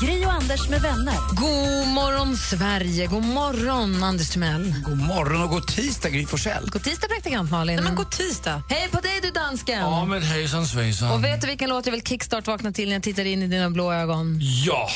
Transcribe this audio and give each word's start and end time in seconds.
Gri 0.00 0.26
och 0.26 0.32
Anders 0.32 0.68
med 0.68 0.82
vänner. 0.82 1.14
God 1.34 1.88
morgon, 1.88 2.36
Sverige. 2.36 3.06
God 3.06 3.24
morgon, 3.24 4.02
Anders 4.02 4.30
Timell. 4.30 4.74
God 4.84 4.98
morgon 4.98 5.42
och 5.42 5.50
god 5.50 5.66
tisdag, 5.66 6.10
Gry 6.10 6.26
Forssell. 6.26 6.70
God 6.70 6.84
tisdag, 6.84 7.08
praktikant 7.08 7.50
Malin. 7.50 7.76
Nej, 7.76 7.84
men 7.84 7.94
god 7.94 8.10
tisdag. 8.10 8.62
Hej 8.68 8.88
på 8.92 9.00
dig, 9.00 9.20
du 9.22 9.30
dansken. 9.30 9.80
Ja, 9.80 10.04
men 10.04 10.22
hejsan 10.22 10.66
svejsan. 10.66 11.12
Och 11.12 11.24
vet 11.24 11.40
du 11.40 11.46
vilken 11.46 11.68
låt 11.68 11.86
jag 11.86 11.92
vill 11.92 12.02
kickstart 12.02 12.46
vakna 12.46 12.72
till 12.72 12.88
när 12.88 12.94
jag 12.94 13.02
tittar 13.02 13.24
in 13.24 13.42
i 13.42 13.46
dina 13.46 13.70
blå 13.70 13.92
ögon? 13.92 14.40
Ja! 14.40 14.88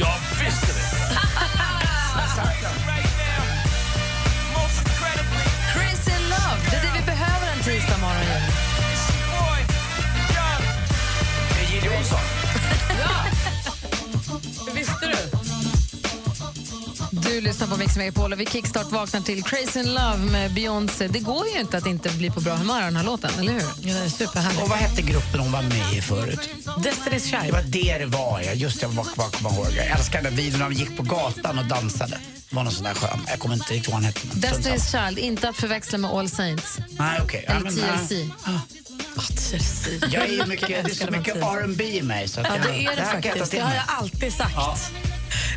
Jag 0.00 0.16
visste 0.44 0.66
det! 0.66 0.88
Du 17.38 17.42
lyssnar 17.44 17.66
på 17.66 17.76
Mix 17.76 17.96
Megapol 17.96 18.32
och 18.32 18.40
vi 18.40 18.46
kickstart 18.46 18.92
vaknar 18.92 19.20
till 19.20 19.42
Crazy 19.44 19.80
in 19.80 19.94
Love 19.94 20.16
med 20.18 20.52
Beyoncé. 20.54 21.08
Det 21.08 21.18
går 21.18 21.46
ju 21.54 21.60
inte 21.60 21.78
att 21.78 21.86
inte 21.86 22.10
bli 22.10 22.30
på 22.30 22.40
bra 22.40 22.54
humör 22.54 22.76
av 22.76 22.82
den 22.84 22.96
här 22.96 23.04
låten, 23.04 23.30
eller 23.38 23.52
hur? 23.52 23.60
Ja, 23.60 23.66
det 23.82 23.90
är 23.90 24.08
superhärligt. 24.08 24.62
Och 24.62 24.68
vad 24.68 24.78
hette 24.78 25.02
gruppen 25.02 25.40
hon 25.40 25.52
var 25.52 25.62
med 25.62 25.92
i 25.92 26.02
förut? 26.02 26.40
Destiny's 26.64 27.10
Det 27.10 27.20
Child. 27.20 27.52
var 27.52 27.62
det 27.62 27.98
det 27.98 28.06
var, 28.06 28.40
ja. 28.40 28.52
Just 28.52 28.80
det, 28.80 28.86
jag 28.86 29.06
bara 29.16 29.30
komma 29.30 29.50
ihåg. 29.50 29.66
Jag 29.76 29.86
älskar 29.86 30.22
den 30.22 30.36
videon 30.36 30.58
när 30.60 30.68
de 30.70 30.74
gick 30.74 30.96
på 30.96 31.02
gatan 31.02 31.58
och 31.58 31.64
dansade. 31.64 32.18
Det 32.50 32.56
var 32.56 32.64
någon 32.64 32.72
sån 32.72 32.84
där 32.84 32.94
skön. 32.94 33.20
Jag 33.28 33.38
kommer 33.38 33.54
inte 33.54 33.72
riktigt 33.74 33.88
ihåg 33.88 34.02
vad 34.02 34.04
han 34.04 34.04
hette. 34.04 34.20
Destiny's 34.68 35.06
Child, 35.06 35.18
inte 35.18 35.48
att 35.48 35.56
förväxla 35.56 35.98
med 35.98 36.10
All 36.10 36.28
Saints. 36.30 36.78
Nej, 36.98 37.20
okej. 37.22 37.44
Ja, 37.48 37.54
Eller 37.54 37.70
TLC. 37.70 38.10
nej. 38.10 38.30
Jag 40.12 40.24
är 40.24 40.32
ju 40.32 40.46
mycket, 40.46 40.68
det 40.68 40.90
är 40.90 40.94
så 40.94 41.10
mycket 41.10 41.36
R&B 41.36 41.84
i 41.84 42.02
mig. 42.02 42.28
Så 42.28 42.40
att 42.40 42.46
Ja, 42.46 42.52
det 42.72 42.84
är 42.86 42.96
det 42.96 43.04
ta 43.04 43.10
faktiskt. 43.12 43.50
Det 43.50 43.58
har 43.60 43.74
jag 43.74 43.84
alltid 43.86 44.32
sagt. 44.34 44.54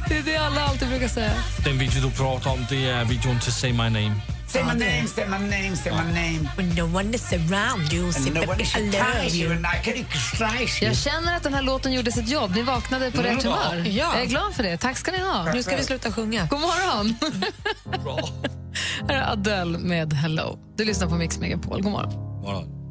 Det 0.07 0.17
är 0.17 0.23
det 0.23 0.37
alla 0.37 0.61
alltid 0.61 0.87
brukar 0.87 1.07
säga. 1.07 1.31
Den 1.63 1.77
video 1.77 2.01
du 2.01 2.11
pratar 2.11 2.51
om, 2.51 2.65
det 2.69 2.89
är 2.89 3.05
videon 3.05 3.39
till 3.39 3.53
Say 3.53 3.73
My 3.73 3.77
Name. 3.77 4.21
Say 4.47 4.63
my 4.63 4.73
name, 4.73 5.07
say 5.07 5.25
my 5.25 5.37
name, 5.37 5.75
say 5.75 5.91
my 5.91 6.11
name. 6.13 6.49
When 6.57 6.75
no 6.75 6.97
one 6.97 7.15
is 7.15 7.33
around 7.33 7.93
you, 7.93 8.05
no 8.33 8.45
back, 8.45 8.61
is 8.61 8.75
I 8.75 8.79
love 8.81 9.35
you 9.35 9.51
and 9.51 9.65
I 9.65 9.83
can 9.83 9.93
extract 9.93 10.81
you. 10.81 10.87
Jag 10.87 10.97
känner 10.97 11.37
att 11.37 11.43
den 11.43 11.53
här 11.53 11.61
låten 11.61 11.93
gjorde 11.93 12.11
sitt 12.11 12.29
jobb. 12.29 12.51
Ni 12.55 12.61
vaknade 12.61 13.11
på 13.11 13.21
rätt 13.21 13.43
humör. 13.43 13.83
Ja. 13.85 13.91
Jag 14.13 14.21
är 14.21 14.25
glad 14.25 14.55
för 14.55 14.63
det. 14.63 14.77
Tack 14.77 14.97
ska 14.97 15.11
ni 15.11 15.19
ha. 15.19 15.53
Nu 15.53 15.63
ska 15.63 15.75
vi 15.75 15.83
sluta 15.83 16.11
sjunga. 16.11 16.45
God 16.49 16.59
morgon! 16.59 17.15
Här 19.07 19.15
är 19.15 19.31
Adele 19.31 19.77
med 19.77 20.13
Hello. 20.13 20.59
Du 20.77 20.85
lyssnar 20.85 21.07
på 21.07 21.15
Mix 21.15 21.39
Megapol. 21.39 21.81
God 21.81 21.91
morgon. 21.91 22.13
Voilà. 22.43 22.81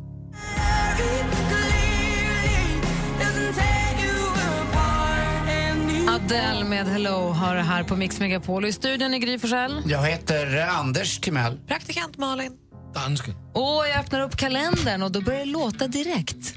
Adele 6.11 6.65
med 6.65 6.87
Hello 6.87 7.31
har 7.31 7.55
det 7.55 7.63
här 7.63 7.85
på 7.85 7.97
Mix 7.97 8.21
Megapol. 8.21 8.65
I 8.65 8.73
studion 8.73 9.15
är 9.15 9.19
Gry 9.19 9.39
Forssell. 9.39 9.83
Jag 9.87 10.03
heter 10.03 10.57
eh, 10.59 10.79
Anders 10.79 11.19
Timell. 11.21 11.59
Praktikant 11.69 12.19
Malin. 12.19 12.53
Dansken. 12.95 13.35
Och 13.53 13.89
jag 13.89 13.99
öppnar 13.99 14.21
upp 14.21 14.37
kalendern 14.37 15.03
och 15.03 15.13
då 15.13 15.21
börjar 15.21 15.39
det 15.39 15.45
låta 15.45 15.87
direkt. 15.89 16.55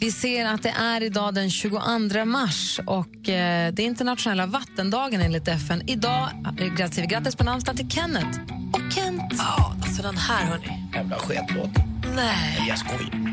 Vi 0.00 0.12
ser 0.12 0.46
att 0.46 0.62
det 0.62 0.74
är 0.80 1.02
idag 1.02 1.34
den 1.34 1.50
22 1.50 2.24
mars 2.24 2.80
och 2.86 3.28
eh, 3.28 3.72
det 3.72 3.82
är 3.82 3.86
internationella 3.86 4.46
vattendagen 4.46 5.20
enligt 5.20 5.48
FN. 5.48 5.82
Idag 5.86 6.28
eh, 6.60 6.76
säger 6.76 7.02
vi 7.02 7.06
grattis 7.06 7.36
på 7.36 7.44
namnsdag 7.44 7.76
till 7.76 7.90
Kenneth 7.90 8.38
och 8.72 8.92
Kent. 8.92 9.32
Ja, 9.38 9.76
alltså 9.82 10.02
den 10.02 10.16
här 10.16 10.44
hörni. 10.44 10.88
Jävla 10.94 11.16
sketlåt. 11.16 11.70
Nej. 12.14 12.64
Jag 12.68 12.78
skojar. 12.78 13.26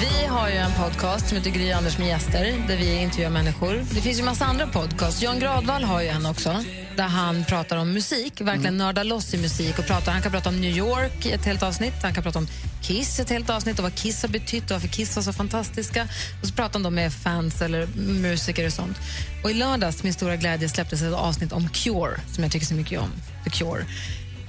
Vi 0.00 0.26
har 0.26 0.48
ju 0.48 0.54
en 0.54 0.72
podcast 0.72 1.28
som 1.28 1.36
heter 1.36 1.50
Gry 1.50 1.72
Anders 1.72 1.98
med 1.98 2.08
gäster 2.08 2.64
där 2.68 2.76
vi 2.76 3.02
intervjuar 3.02 3.30
människor. 3.30 3.84
Det 3.94 4.00
finns 4.00 4.18
ju 4.18 4.22
massa 4.24 4.44
andra 4.44 4.66
podcasts. 4.66 5.22
Jan 5.22 5.38
Gradvall 5.38 5.84
har 5.84 6.02
ju 6.02 6.08
en 6.08 6.26
också 6.26 6.64
där 6.96 7.08
han 7.08 7.44
pratar 7.44 7.76
om 7.76 7.92
musik, 7.92 8.40
verkligen 8.40 8.78
nördar 8.78 9.04
loss 9.04 9.34
i 9.34 9.38
musik. 9.38 9.78
och 9.78 9.86
pratar. 9.86 10.12
Han 10.12 10.22
kan 10.22 10.32
prata 10.32 10.48
om 10.48 10.60
New 10.60 10.76
York 10.76 11.26
i 11.26 11.32
ett 11.32 11.44
helt 11.44 11.62
avsnitt, 11.62 11.94
han 12.02 12.14
kan 12.14 12.22
prata 12.22 12.38
om 12.38 12.46
Kiss 12.82 13.20
ett 13.20 13.30
helt 13.30 13.50
avsnitt 13.50 13.78
och 13.78 13.82
vad 13.82 13.94
Kiss 13.94 14.22
har 14.22 14.28
betytt 14.28 14.64
och 14.64 14.70
varför 14.70 14.88
Kiss 14.88 15.16
var 15.16 15.22
så 15.22 15.32
fantastiska. 15.32 16.08
Och 16.40 16.48
så 16.48 16.54
pratar 16.54 16.72
han 16.72 16.82
då 16.82 16.90
med 16.90 17.12
fans 17.12 17.62
eller 17.62 17.86
musiker 17.96 18.66
och 18.66 18.72
sånt. 18.72 18.96
Och 19.44 19.50
i 19.50 19.54
lördags, 19.54 20.02
min 20.02 20.12
stora 20.12 20.36
glädje, 20.36 20.68
släpptes 20.68 21.02
ett 21.02 21.14
avsnitt 21.14 21.52
om 21.52 21.68
Cure 21.68 22.20
som 22.34 22.44
jag 22.44 22.52
tycker 22.52 22.66
så 22.66 22.74
mycket 22.74 23.00
om. 23.00 23.10
The 23.44 23.50
Cure. 23.50 23.84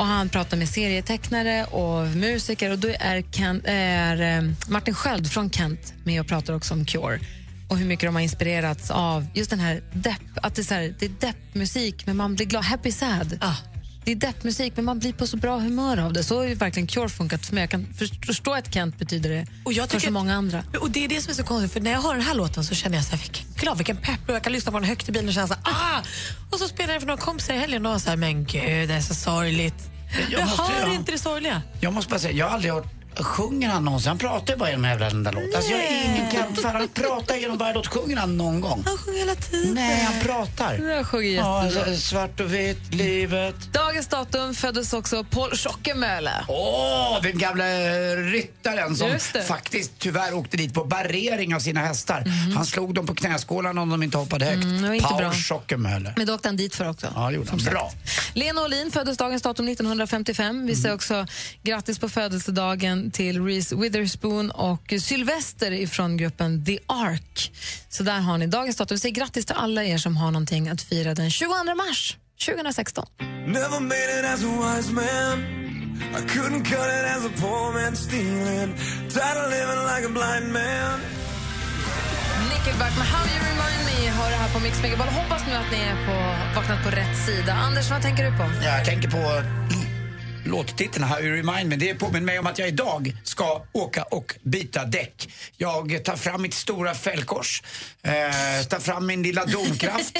Och 0.01 0.07
han 0.07 0.29
pratar 0.29 0.57
med 0.57 0.69
serietecknare 0.69 1.65
och 1.65 2.07
musiker 2.07 2.71
och 2.71 2.79
då 2.79 2.87
är, 2.99 3.23
Kent, 3.31 3.63
är 3.67 4.37
eh, 4.37 4.51
Martin 4.67 4.93
Sköld 4.93 5.31
från 5.31 5.49
Kent 5.49 5.93
med 6.03 6.21
och 6.21 6.27
pratar 6.27 6.53
också 6.53 6.73
om 6.73 6.85
Cure 6.85 7.19
och 7.67 7.77
hur 7.77 7.85
mycket 7.85 8.07
de 8.07 8.15
har 8.15 8.21
inspirerats 8.21 8.91
av 8.91 9.27
just 9.33 9.49
den 9.49 9.59
här 9.59 9.83
depp, 9.93 10.21
att 10.35 10.55
det 10.55 10.61
är, 10.61 10.63
så 10.63 10.73
här, 10.73 10.95
det 10.99 11.05
är 11.05 11.09
deppmusik 11.19 12.05
men 12.05 12.17
man 12.17 12.35
blir 12.35 12.45
glad, 12.45 12.63
happy 12.63 12.91
sad. 12.91 13.37
Ah. 13.41 13.70
Det 14.03 14.11
är 14.11 14.15
deppmusik 14.15 14.73
men 14.75 14.85
man 14.85 14.99
blir 14.99 15.13
på 15.13 15.27
så 15.27 15.37
bra 15.37 15.57
humör 15.57 15.97
av 15.97 16.13
det. 16.13 16.23
Så 16.23 16.37
har 16.37 16.43
ju 16.43 16.53
verkligen 16.55 16.87
Cure 16.87 17.09
funkat 17.09 17.45
för 17.45 17.53
mig. 17.55 17.61
Jag 17.61 17.69
kan 17.69 17.87
förstå 18.25 18.53
att 18.53 18.73
Kent 18.73 18.97
betyder 18.99 19.29
det 19.29 19.45
Och 19.63 19.73
jag 19.73 19.89
för 19.89 19.99
så 19.99 20.11
många 20.11 20.35
andra. 20.35 20.63
Och 20.79 20.91
det 20.91 21.05
är 21.05 21.07
det 21.07 21.21
som 21.21 21.31
är 21.31 21.35
så 21.35 21.43
konstigt, 21.43 21.73
för 21.73 21.79
när 21.79 21.91
jag 21.91 22.01
hör 22.01 22.13
den 22.13 22.23
här 22.23 22.35
låten 22.35 22.63
så 22.63 22.75
känner 22.75 22.97
jag 22.97 23.05
så 23.05 23.11
här, 23.11 23.17
vilken 23.17 23.45
glad, 23.55 23.77
vilken 23.77 23.97
pepp 23.97 24.19
och 24.27 24.35
jag 24.35 24.43
kan 24.43 24.53
lyssna 24.53 24.71
på 24.71 24.79
den 24.79 24.87
högt 24.89 25.09
i 25.09 25.11
bilen 25.11 25.27
och 25.27 25.33
känna 25.33 25.47
så 25.47 25.53
här, 25.53 25.63
ah! 25.63 26.01
Och 26.51 26.59
så 26.59 26.67
spelar 26.67 26.93
jag 26.93 27.01
för 27.01 27.07
några 27.07 27.21
kompisar 27.21 27.53
i 27.53 27.57
helgen 27.57 27.85
och 27.85 28.01
så 28.01 28.09
här, 28.09 28.17
men 28.17 28.45
gud 28.45 28.89
det 28.89 28.93
är 28.95 29.01
så 29.01 29.15
sorgligt. 29.15 29.89
Jag, 30.31 30.41
måste- 30.43 30.63
hör 30.63 30.87
ja. 30.87 30.93
inte 30.93 31.11
det 31.11 31.17
sorgliga. 31.17 31.61
Jag 31.81 31.93
måste 31.93 32.09
bara 32.09 32.19
säga, 32.19 32.33
jag 32.33 32.45
har 32.45 32.53
aldrig 32.53 32.73
hört 32.73 33.00
Sjunger 33.23 33.69
han 33.69 33.85
någonsin? 33.85 34.07
Han 34.09 34.17
pratar 34.17 34.53
ju 34.53 34.59
bara 34.59 34.69
genom 34.69 34.85
hela 34.85 35.09
den 35.09 35.23
där 35.23 35.31
låten. 35.31 35.49
Alltså 35.55 35.71
jag 35.71 35.79
är 35.83 36.05
ingen 36.05 36.31
Kent-fan. 36.31 36.75
Han 36.75 36.87
pratar 36.87 37.35
genom 37.35 37.57
varje 37.57 37.73
låt. 37.73 37.87
Sjunger 37.87 38.17
han 38.17 38.37
någon 38.37 38.61
gång? 38.61 38.83
Han 38.85 38.97
sjunger 38.97 39.19
hela 39.19 39.35
tiden. 39.35 39.73
Nej, 39.73 40.03
han 40.03 40.19
pratar. 40.21 40.73
Jag 40.77 41.05
sjunger 41.07 41.29
Ja, 41.31 41.65
jättebra. 41.65 41.85
så- 41.95 42.01
svart 42.01 42.39
och 42.39 42.53
vitt, 42.53 42.93
livet. 42.93 43.55
Dagens 43.73 44.07
datum 44.07 44.53
föddes 44.55 44.93
också 44.93 45.23
Paul 45.23 45.51
Schockemöhle. 45.57 46.31
Åh, 46.47 47.21
den 47.23 47.37
gamla 47.37 47.63
ryttaren 48.15 48.95
som 48.95 49.09
faktiskt 49.47 49.91
tyvärr 49.99 50.33
åkte 50.33 50.57
dit 50.57 50.73
på 50.73 50.83
barrering 50.85 51.55
av 51.55 51.59
sina 51.59 51.79
hästar. 51.79 52.23
Han 52.55 52.65
slog 52.65 52.93
dem 52.93 53.07
på 53.07 53.15
knäskålan 53.15 53.77
om 53.77 53.89
de 53.89 54.03
inte 54.03 54.17
hoppade 54.17 54.45
högt. 54.45 54.65
Var 54.65 54.93
inte 54.93 55.07
Paul. 55.07 55.31
Schockemöhle. 55.33 56.13
Men 56.17 56.25
det 56.27 56.33
åkte 56.33 56.47
han 56.47 56.57
dit 56.57 56.75
för 56.75 56.89
också. 56.89 57.07
Ja, 57.15 57.27
det 57.29 57.35
gjorde 57.35 57.49
han. 57.49 57.59
Bra. 57.59 57.91
Lena 58.33 58.61
Olin 58.63 58.91
föddes 58.91 59.17
dagens 59.17 59.41
datum 59.41 59.67
1955. 59.67 60.65
Vi 60.65 60.75
säger 60.75 60.95
också 60.95 61.25
grattis 61.63 61.99
på 61.99 62.09
födelsedagen 62.09 63.10
till 63.11 63.45
Reese 63.45 63.75
Witherspoon 63.75 64.51
och 64.51 64.93
Sylvester 65.01 65.71
ifrån 65.71 66.17
gruppen 66.17 66.65
The 66.65 66.79
Ark. 66.85 67.51
Så 67.89 68.03
där 68.03 68.19
har 68.19 68.37
ni 68.37 68.47
dagens 68.47 68.75
datum. 68.75 68.95
Vi 68.95 68.99
säger 68.99 69.15
grattis 69.15 69.45
till 69.45 69.55
alla 69.55 69.83
er 69.83 69.97
som 69.97 70.17
har 70.17 70.31
någonting 70.31 70.69
att 70.69 70.81
fira 70.81 71.13
den 71.13 71.31
22 71.31 71.53
mars 71.75 72.17
2016. 72.45 73.05
Never 73.47 73.79
made 73.79 74.19
it 74.19 74.25
as 74.33 74.43
a 74.43 74.51
wise 74.61 74.91
man. 74.93 75.61
I 76.19 76.21
couldn't 76.33 76.63
cut 76.63 76.87
it 76.97 77.05
as 77.15 77.25
a 77.25 77.31
poor 77.41 77.73
man 77.73 77.95
stealing. 77.95 78.73
Tired 79.09 79.37
of 79.41 79.47
living 79.57 79.81
like 79.91 80.05
a 80.05 80.11
blind 80.17 80.53
man. 80.53 80.99
Nickelback 82.53 82.97
med 82.97 83.07
How 83.07 83.23
You 83.31 83.39
Remind 83.49 83.81
Me 83.87 84.09
hör 84.09 84.29
det 84.29 84.35
här 84.35 84.53
på 84.53 84.59
Mix 84.59 84.81
Megapol. 84.81 85.07
Hoppas 85.07 85.41
nu 85.47 85.53
att 85.53 85.71
ni 85.71 85.77
är 85.77 85.97
på, 86.07 86.15
vaknat 86.55 86.83
på 86.83 86.89
rätt 86.89 87.17
sida. 87.25 87.53
Anders, 87.53 87.89
vad 87.89 88.01
tänker 88.01 88.23
du 88.23 88.37
på? 88.37 88.43
Ja, 88.63 88.77
jag 88.77 88.85
tänker 88.85 89.09
på 89.09 89.43
låttiteln 90.51 91.03
How 91.03 91.19
You 91.19 91.35
Remind 91.35 91.69
Me. 91.69 91.75
Det 91.75 91.95
påminner 91.95 92.25
mig 92.25 92.39
om 92.39 92.47
att 92.47 92.59
jag 92.59 92.67
idag 92.67 93.13
ska 93.23 93.65
åka 93.71 94.03
och 94.03 94.35
byta 94.43 94.85
däck. 94.85 95.33
Jag 95.57 96.03
tar 96.03 96.15
fram 96.15 96.41
mitt 96.41 96.53
stora 96.53 96.93
fällkors, 96.93 97.63
eh, 98.03 98.11
tar 98.69 98.79
fram 98.79 99.05
min 99.05 99.23
lilla 99.23 99.45
domkraft 99.45 100.17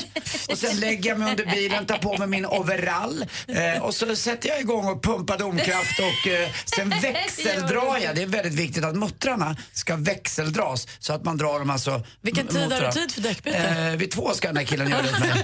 och 0.50 0.58
sen 0.58 0.80
lägger 0.80 1.10
jag 1.10 1.20
mig 1.20 1.32
under 1.32 1.46
bilen, 1.46 1.86
tar 1.86 1.98
på 1.98 2.18
mig 2.18 2.28
min 2.28 2.46
overall 2.46 3.26
eh, 3.48 3.84
och 3.84 3.96
så 3.96 4.16
sätter 4.16 4.50
jag 4.50 4.60
igång 4.60 4.88
och 4.88 5.04
pumpar 5.04 5.38
domkraft 5.38 6.00
och 6.00 6.32
eh, 6.32 6.50
sen 6.76 6.90
växeldrar 7.02 7.98
jag. 8.04 8.16
Det 8.16 8.22
är 8.22 8.28
väldigt 8.28 8.54
viktigt 8.54 8.84
att 8.84 8.96
muttrarna 8.96 9.56
ska 9.74 9.96
växeldras 9.96 10.88
så 11.00 11.14
att 11.14 11.24
man 11.26 11.38
drar 11.38 11.60
dem 11.60 11.70
alltså. 11.70 12.04
Vilken 12.22 12.48
tid 12.48 12.72
har 12.72 12.82
du 12.82 12.92
tid 12.92 13.12
för 13.12 13.22
däckbyte? 13.22 13.58
Eh, 13.58 13.98
vid 13.98 14.12
två 14.12 14.34
ska 14.34 14.48
den 14.48 14.58
här 14.58 14.64
killen 14.64 14.90
göra 14.90 15.02
det. 15.02 15.44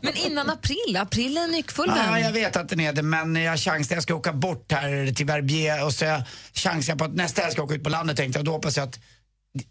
Men 0.00 0.16
innan 0.16 0.50
april, 0.50 0.96
april 0.96 1.36
är 1.36 1.46
nyckfull 1.46 1.92
Ja, 1.96 2.18
jag 2.18 2.32
vet 2.32 2.56
att 2.56 2.68
den 2.68 2.80
är 2.80 2.92
det, 2.92 3.02
men 3.02 3.36
jag 3.36 3.52
har 3.52 3.56
chans 3.56 3.88
jag 3.98 4.02
ska 4.02 4.14
åka 4.14 4.32
bort 4.32 4.72
här 4.72 5.12
till 5.14 5.26
Verbier 5.26 5.84
och 5.84 5.92
så 5.94 6.22
chansar 6.54 6.90
jag 6.92 6.98
på 6.98 7.04
att 7.04 7.14
nästa 7.14 7.40
helg 7.42 7.52
ska 7.52 7.62
åka 7.62 7.74
ut 7.74 7.84
på 7.84 7.90
landet 7.90 8.16
tänkte 8.16 8.38
jag. 8.38 8.46
Då 8.46 8.52
hoppas 8.52 8.76
jag 8.76 8.88
att 8.88 8.98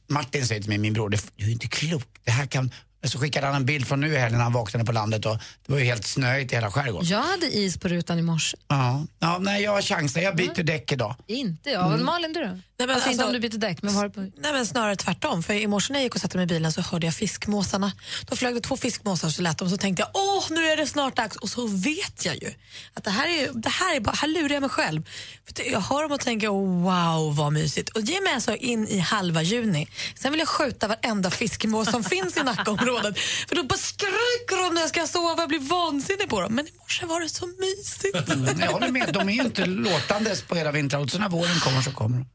Martin 0.10 0.46
säger 0.48 0.62
till 0.62 0.70
mig, 0.70 0.78
min 0.78 0.94
bror, 0.94 1.10
"Det- 1.10 1.32
du 1.36 1.46
är 1.46 1.52
inte 1.52 1.68
klok. 1.68 2.04
Det 2.24 2.32
här 2.32 2.46
kan... 2.46 2.72
Så 3.04 3.20
skickade 3.20 3.46
han 3.48 3.56
en 3.56 3.66
bild 3.66 3.88
från 3.88 4.00
nu 4.00 4.14
i 4.14 4.18
helgen 4.18 4.38
när 4.38 4.44
han 4.44 4.54
vaknade 4.54 4.86
på 4.86 4.92
landet 4.92 5.26
och 5.26 5.38
det 5.66 5.72
var 5.72 5.80
ju 5.80 5.86
helt 5.86 6.06
snöigt 6.06 6.52
i 6.52 6.56
hela 6.56 6.72
skärgården. 6.72 7.08
Jag 7.08 7.22
hade 7.24 7.46
is 7.58 7.78
på 7.78 7.88
rutan 7.88 8.20
i 8.20 8.22
morse. 8.22 8.58
Ja, 8.68 9.06
ja 9.20 9.38
nej, 9.38 9.64
jag 9.64 9.72
har 9.72 9.82
chansen. 9.82 10.24
Jag 10.24 10.36
byter 10.36 10.64
däck 10.64 10.92
idag. 10.92 11.16
Inte 11.28 11.70
jag. 11.70 12.00
Malin, 12.02 12.34
du 12.34 12.40
då? 12.46 12.60
Nej, 12.80 12.88
men 12.88 12.96
alltså, 12.96 13.10
inte 13.10 13.24
alltså- 13.24 13.36
om 13.36 13.42
du 13.42 13.50
byter 13.50 13.60
däck, 13.60 13.82
men 13.82 14.02
du 14.02 14.10
på? 14.10 14.20
Nej, 14.22 14.54
men 14.54 14.66
snarare 14.66 14.96
tvärtom. 14.96 15.44
För 15.44 15.54
I 15.54 15.68
morse 15.68 15.94
när 15.94 16.00
jag 16.00 16.04
gick 16.04 16.16
och 16.16 16.22
satte 16.22 16.38
mig 16.38 16.44
i 16.44 16.48
bilen 16.48 16.74
så 16.74 16.82
hörde 16.82 17.08
jag 17.08 17.16
fiskmåsarna. 17.16 17.92
Då 18.26 18.36
flög 18.36 18.56
det 18.56 18.62
två 18.62 18.78
fiskmåsar 18.78 19.30
så 19.30 19.42
lät 19.42 19.58
de 19.58 19.70
så 19.70 19.78
tänkte 19.78 20.02
jag 20.02 20.10
åh 20.14 20.44
nu 20.50 20.66
är 20.66 20.78
det 20.78 20.88
snart 20.88 21.16
dags. 21.16 21.36
Och 21.36 21.50
så 21.50 21.68
vet 21.68 22.26
jag 22.26 22.36
ju 22.36 22.54
att 22.94 23.04
det 23.04 23.10
här 23.10 23.28
är, 23.28 23.52
det 23.54 23.70
här 23.70 23.96
är 23.96 24.00
bara, 24.00 24.12
här 24.12 24.28
lurar 24.28 24.54
jag 24.54 24.62
mig 24.62 24.70
själv. 24.70 25.10
För 25.46 25.72
jag 25.72 25.80
hör 25.80 26.04
dem 26.04 26.12
och 26.12 26.20
tänker 26.20 26.48
wow 26.84 27.36
vad 27.36 27.54
mysigt. 27.54 27.90
Och 27.90 28.02
ge 28.02 28.22
mig 28.22 28.34
alltså 28.34 28.56
in 28.56 28.88
i 28.88 29.00
halva 29.00 29.42
juni. 29.42 29.88
Sen 30.16 30.32
vill 30.32 30.40
jag 30.40 30.48
skjuta 30.48 30.88
varenda 30.88 31.30
fiskmås 31.32 31.92
som 31.92 32.04
finns 32.14 32.38
i 32.38 32.44
Nackaområdet. 32.44 33.20
För 33.20 33.56
då 33.56 33.64
bara 33.64 33.78
skriker 33.78 34.64
de 34.64 34.74
när 34.74 34.82
jag 34.82 34.90
ska 34.90 35.08
sova. 35.08 35.42
Jag 35.42 35.50
blir 35.50 35.60
vansinnig 35.60 36.30
på 36.30 36.42
dem. 36.42 36.54
Men 36.56 36.68
i 36.68 36.72
morse 36.80 37.06
var 37.06 37.20
det 37.22 37.30
så 37.30 37.48
mysigt. 37.48 38.34
Mm, 38.34 38.60
jag 38.60 38.72
håller 38.72 38.92
med, 38.92 39.14
de 39.14 39.30
är 39.30 39.34
ju 39.34 39.42
inte 39.42 39.66
låtandes 39.66 40.42
på 40.42 40.56
hela 40.56 40.72
vintern 40.72 41.02
och 41.02 41.10
så 41.10 41.20
när 41.20 41.30
våren 41.30 41.60
kommer 41.60 41.82
så 41.82 41.92
kommer 41.92 42.18
de. 42.18 42.26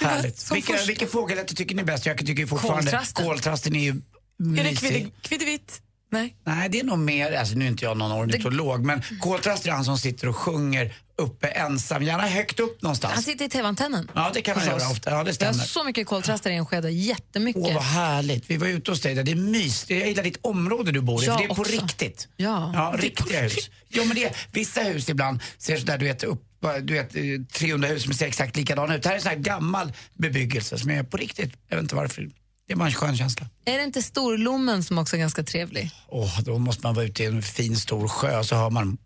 Härligt. 0.00 0.38
som 0.38 0.54
Vilka, 0.54 0.72
först- 0.72 0.88
vilken 0.88 1.08
fågelrätter 1.08 1.54
tycker 1.54 1.74
ni 1.74 1.82
är 1.82 1.86
bäst? 1.86 2.06
Jag 2.06 2.18
tycker 2.26 2.46
fortfarande 2.46 2.82
Koltrasten. 2.90 3.24
koltrasten 3.26 3.76
är 3.76 3.80
ju 3.80 3.90
Är 3.90 3.94
det 4.38 4.48
mysig. 4.62 5.12
kviddevitt? 5.22 5.80
Nej. 6.12 6.36
Nej, 6.46 6.68
det 6.68 6.80
är 6.80 6.84
nog 6.84 6.98
mer, 6.98 7.32
alltså 7.32 7.54
nu 7.54 7.64
är 7.64 7.68
inte 7.68 7.84
jag 7.84 7.96
någon 7.96 8.12
ornitolog, 8.12 8.84
men 8.84 9.02
koltrast 9.20 9.66
är 9.66 9.70
han 9.70 9.84
som 9.84 9.98
sitter 9.98 10.28
och 10.28 10.36
sjunger 10.36 10.94
uppe 11.18 11.48
ensam, 11.48 12.02
gärna 12.02 12.26
högt 12.26 12.60
upp 12.60 12.82
någonstans. 12.82 13.14
Han 13.14 13.22
sitter 13.22 13.44
i 13.44 13.48
tv-antennen. 13.48 14.10
Ja, 14.14 14.30
det 14.34 14.42
kan 14.42 14.56
man 14.56 14.66
göra 14.66 14.90
ofta. 14.90 15.10
Ja, 15.10 15.16
det 15.24 15.40
Jag 15.40 15.46
har 15.46 15.52
stämmer. 15.52 15.64
så 15.66 15.84
mycket 15.84 16.06
koltrastar 16.06 16.50
i 16.50 16.54
Enskede, 16.54 16.90
jättemycket. 16.90 17.62
Åh, 17.64 17.74
vad 17.74 17.82
härligt. 17.82 18.50
Vi 18.50 18.56
var 18.56 18.66
ute 18.66 18.90
hos 18.90 19.00
dig 19.00 19.14
där. 19.14 19.22
Det 19.22 19.30
är 19.30 19.36
mys. 19.36 19.90
Jag 19.90 20.08
gillar 20.08 20.22
ditt 20.22 20.38
område 20.42 20.92
du 20.92 21.00
bor 21.00 21.22
i, 21.22 21.26
Jag 21.26 21.34
för 21.34 21.38
det 21.46 21.52
är 21.52 21.54
på 21.54 21.60
också. 21.62 21.72
riktigt. 21.72 22.28
Ja. 22.36 22.70
Ja, 22.74 22.94
riktiga 22.98 23.40
hus. 23.40 23.70
Jo, 23.88 24.04
men 24.04 24.14
det 24.14 24.24
är, 24.24 24.36
vissa 24.52 24.80
hus 24.80 25.08
ibland 25.08 25.40
ser 25.58 25.76
sådär, 25.76 25.98
du 25.98 26.04
vet, 26.04 26.22
upp, 26.24 26.42
du 26.82 26.94
vet, 26.94 27.16
eh, 27.16 27.22
300 27.52 27.88
hus 27.88 28.02
som 28.02 28.14
ser 28.14 28.26
exakt 28.26 28.56
likadana 28.56 28.96
ut. 28.96 29.02
Det 29.02 29.08
här 29.08 29.16
är 29.16 29.20
sån 29.20 29.30
här 29.30 29.38
gammal 29.38 29.92
bebyggelse 30.14 30.78
som 30.78 30.90
är 30.90 31.02
på 31.02 31.16
riktigt. 31.16 31.52
Jag 31.68 31.76
vet 31.76 31.82
inte 31.82 31.94
varför. 31.96 32.28
Det 32.72 32.74
är 32.74 32.78
bara 32.78 32.88
en 32.88 32.94
skön 32.94 33.16
känsla. 33.16 33.46
Är 33.64 33.78
det 33.78 33.84
inte 33.84 34.02
Storlommen 34.02 34.84
som 34.84 34.98
också 34.98 35.16
är 35.16 35.20
ganska 35.20 35.42
trevlig? 35.42 35.90
Åh, 36.08 36.40
då 36.40 36.58
måste 36.58 36.86
man 36.86 36.94
vara 36.94 37.04
ute 37.04 37.22
i 37.22 37.26
en 37.26 37.42
fin 37.42 37.76
stor 37.76 38.08
sjö 38.08 38.44
så 38.44 38.54
hör 38.56 38.70
man 38.70 38.98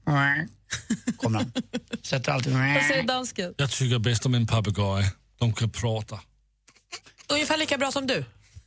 Kommer 1.16 1.38
han. 1.38 1.52
Sätter 2.02 2.32
alltid 2.32 2.52
Vad 2.52 2.82
säger 2.88 3.02
dansken? 3.02 3.54
Jag 3.56 3.70
tycker 3.70 3.98
bäst 3.98 4.26
om 4.26 4.34
en 4.34 4.46
papegoja. 4.46 5.06
De 5.38 5.52
kan 5.52 5.70
prata. 5.70 6.20
Ungefär 7.28 7.56
lika 7.56 7.78
bra 7.78 7.92
som 7.92 8.06
du. 8.06 8.24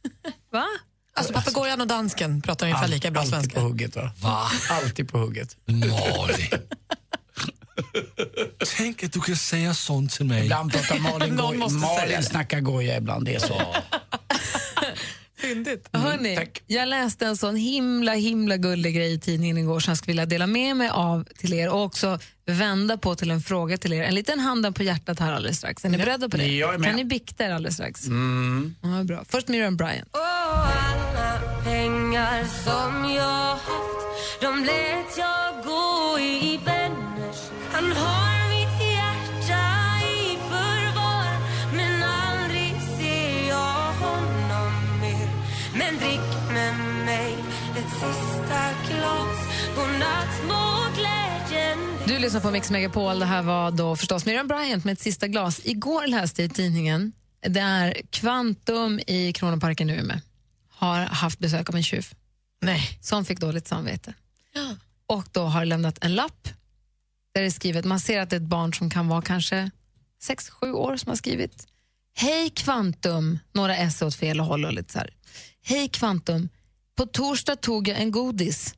Va? 0.51 0.65
Alltså 1.13 1.33
papegojan 1.33 1.81
och 1.81 1.87
dansken 1.87 2.41
pratar 2.41 2.65
ungefär 2.65 2.87
lika 2.87 3.11
bra 3.11 3.21
Alltid 3.21 3.33
svenska. 3.33 3.55
på 3.55 3.61
hugget 3.61 3.95
va? 3.95 4.11
Va? 4.21 4.47
Alltid 4.69 5.09
på 5.09 5.17
hugget. 5.17 5.57
Malin. 5.65 6.47
Tänk 8.77 9.03
att 9.03 9.13
du 9.13 9.19
kan 9.21 9.35
säga 9.35 9.73
sånt 9.73 10.11
till 10.11 10.25
mig. 10.25 10.43
Ibland 10.43 10.71
pratar 10.71 10.99
Malin 10.99 11.35
Någon 11.35 11.47
goj. 11.47 11.57
måste 11.57 11.79
säga 11.79 11.91
Malin 11.99 12.17
det. 12.17 12.23
snackar 12.23 12.59
goja 12.59 12.97
ibland, 12.97 13.25
det 13.25 13.35
är 13.35 13.39
så. 13.39 13.75
Fyndigt. 15.49 15.89
Hörrni, 15.91 16.35
tack. 16.35 16.63
jag 16.67 16.87
läste 16.87 17.25
en 17.25 17.37
sån 17.37 17.55
himla 17.55 18.13
himla 18.13 18.57
gullig 18.57 18.95
grej 18.95 19.13
i 19.13 19.19
tidningen 19.19 19.57
igår 19.57 19.79
som 19.79 19.91
jag 19.91 19.97
skulle 19.97 20.11
vilja 20.11 20.25
dela 20.25 20.47
med 20.47 20.75
mig 20.77 20.89
av 20.89 21.23
till 21.37 21.53
er 21.53 21.69
och 21.69 21.83
också 21.83 22.19
vända 22.45 22.97
på 22.97 23.15
till 23.15 23.31
en 23.31 23.41
fråga 23.41 23.77
till 23.77 23.93
er. 23.93 24.03
En 24.03 24.15
liten 24.15 24.39
handen 24.39 24.73
på 24.73 24.83
hjärtat 24.83 25.19
här 25.19 25.33
alldeles 25.33 25.57
strax. 25.57 25.85
Är 25.85 25.89
ni 25.89 25.97
beredda 25.97 26.29
på 26.29 26.37
det? 26.37 26.47
Jag 26.47 26.73
är 26.73 26.77
med. 26.77 26.87
Kan 26.89 26.95
ni 26.95 27.05
bikta 27.05 27.45
er 27.45 27.51
alldeles 27.51 27.73
strax? 27.75 28.05
Ja, 28.81 29.03
bra. 29.03 29.23
Först 29.29 29.47
Miriam 29.47 29.77
Bryant. 29.77 30.09
alla 30.13 31.41
pengar 31.63 32.43
som 32.63 33.13
jag 33.15 33.49
haft 33.51 34.41
De 34.41 34.63
lät 34.63 35.17
jag 35.17 35.63
gå 35.65 36.19
i 36.19 36.59
vänners 36.65 37.37
Han 37.71 37.91
har 37.91 38.28
Du 52.19 52.23
lyssnar 52.23 52.41
på 52.41 52.51
Mix 52.51 52.71
Megapol. 52.71 53.19
Det 53.19 53.25
här 53.25 53.41
var 53.41 53.71
då 53.71 53.95
förstås 53.95 54.25
Miriam 54.25 54.47
Bryant 54.47 54.85
med 54.85 54.93
ett 54.93 54.99
sista 54.99 55.27
glas. 55.27 55.61
Igår 55.63 56.07
läste 56.07 56.41
jag 56.41 56.51
i 56.51 56.53
tidningen 56.53 57.11
där 57.41 58.01
Kvantum 58.09 58.99
i 59.07 59.33
Kronoparken 59.33 59.89
i 59.89 59.93
Umeå 59.93 60.17
har 60.69 60.99
haft 60.99 61.39
besök 61.39 61.69
av 61.69 61.75
en 61.75 61.83
tjuv 61.83 62.07
Nej. 62.61 62.97
som 63.01 63.25
fick 63.25 63.39
dåligt 63.39 63.67
samvete. 63.67 64.13
Och 65.05 65.23
då 65.31 65.43
har 65.43 65.65
lämnat 65.65 65.97
en 66.01 66.15
lapp 66.15 66.49
där 67.33 67.41
det 67.41 67.47
är 67.47 67.51
skrivet, 67.51 67.85
man 67.85 67.99
ser 67.99 68.19
att 68.19 68.29
det 68.29 68.35
är 68.35 68.41
ett 68.41 68.47
barn 68.47 68.73
som 68.73 68.89
kan 68.89 69.07
vara 69.07 69.21
kanske 69.21 69.71
6-7 70.23 70.71
år 70.71 70.97
som 70.97 71.09
har 71.09 71.15
skrivit. 71.15 71.67
Hej 72.15 72.49
Kvantum, 72.49 73.39
några 73.53 73.77
S 73.77 74.01
åt 74.01 74.15
fel 74.15 74.39
håll 74.39 74.65
och 74.65 74.73
lite 74.73 74.93
så 74.93 74.99
här. 74.99 75.13
Hej 75.61 75.89
Kvantum, 75.89 76.49
på 76.95 77.05
torsdag 77.05 77.55
tog 77.55 77.87
jag 77.87 77.99
en 77.99 78.11
godis 78.11 78.75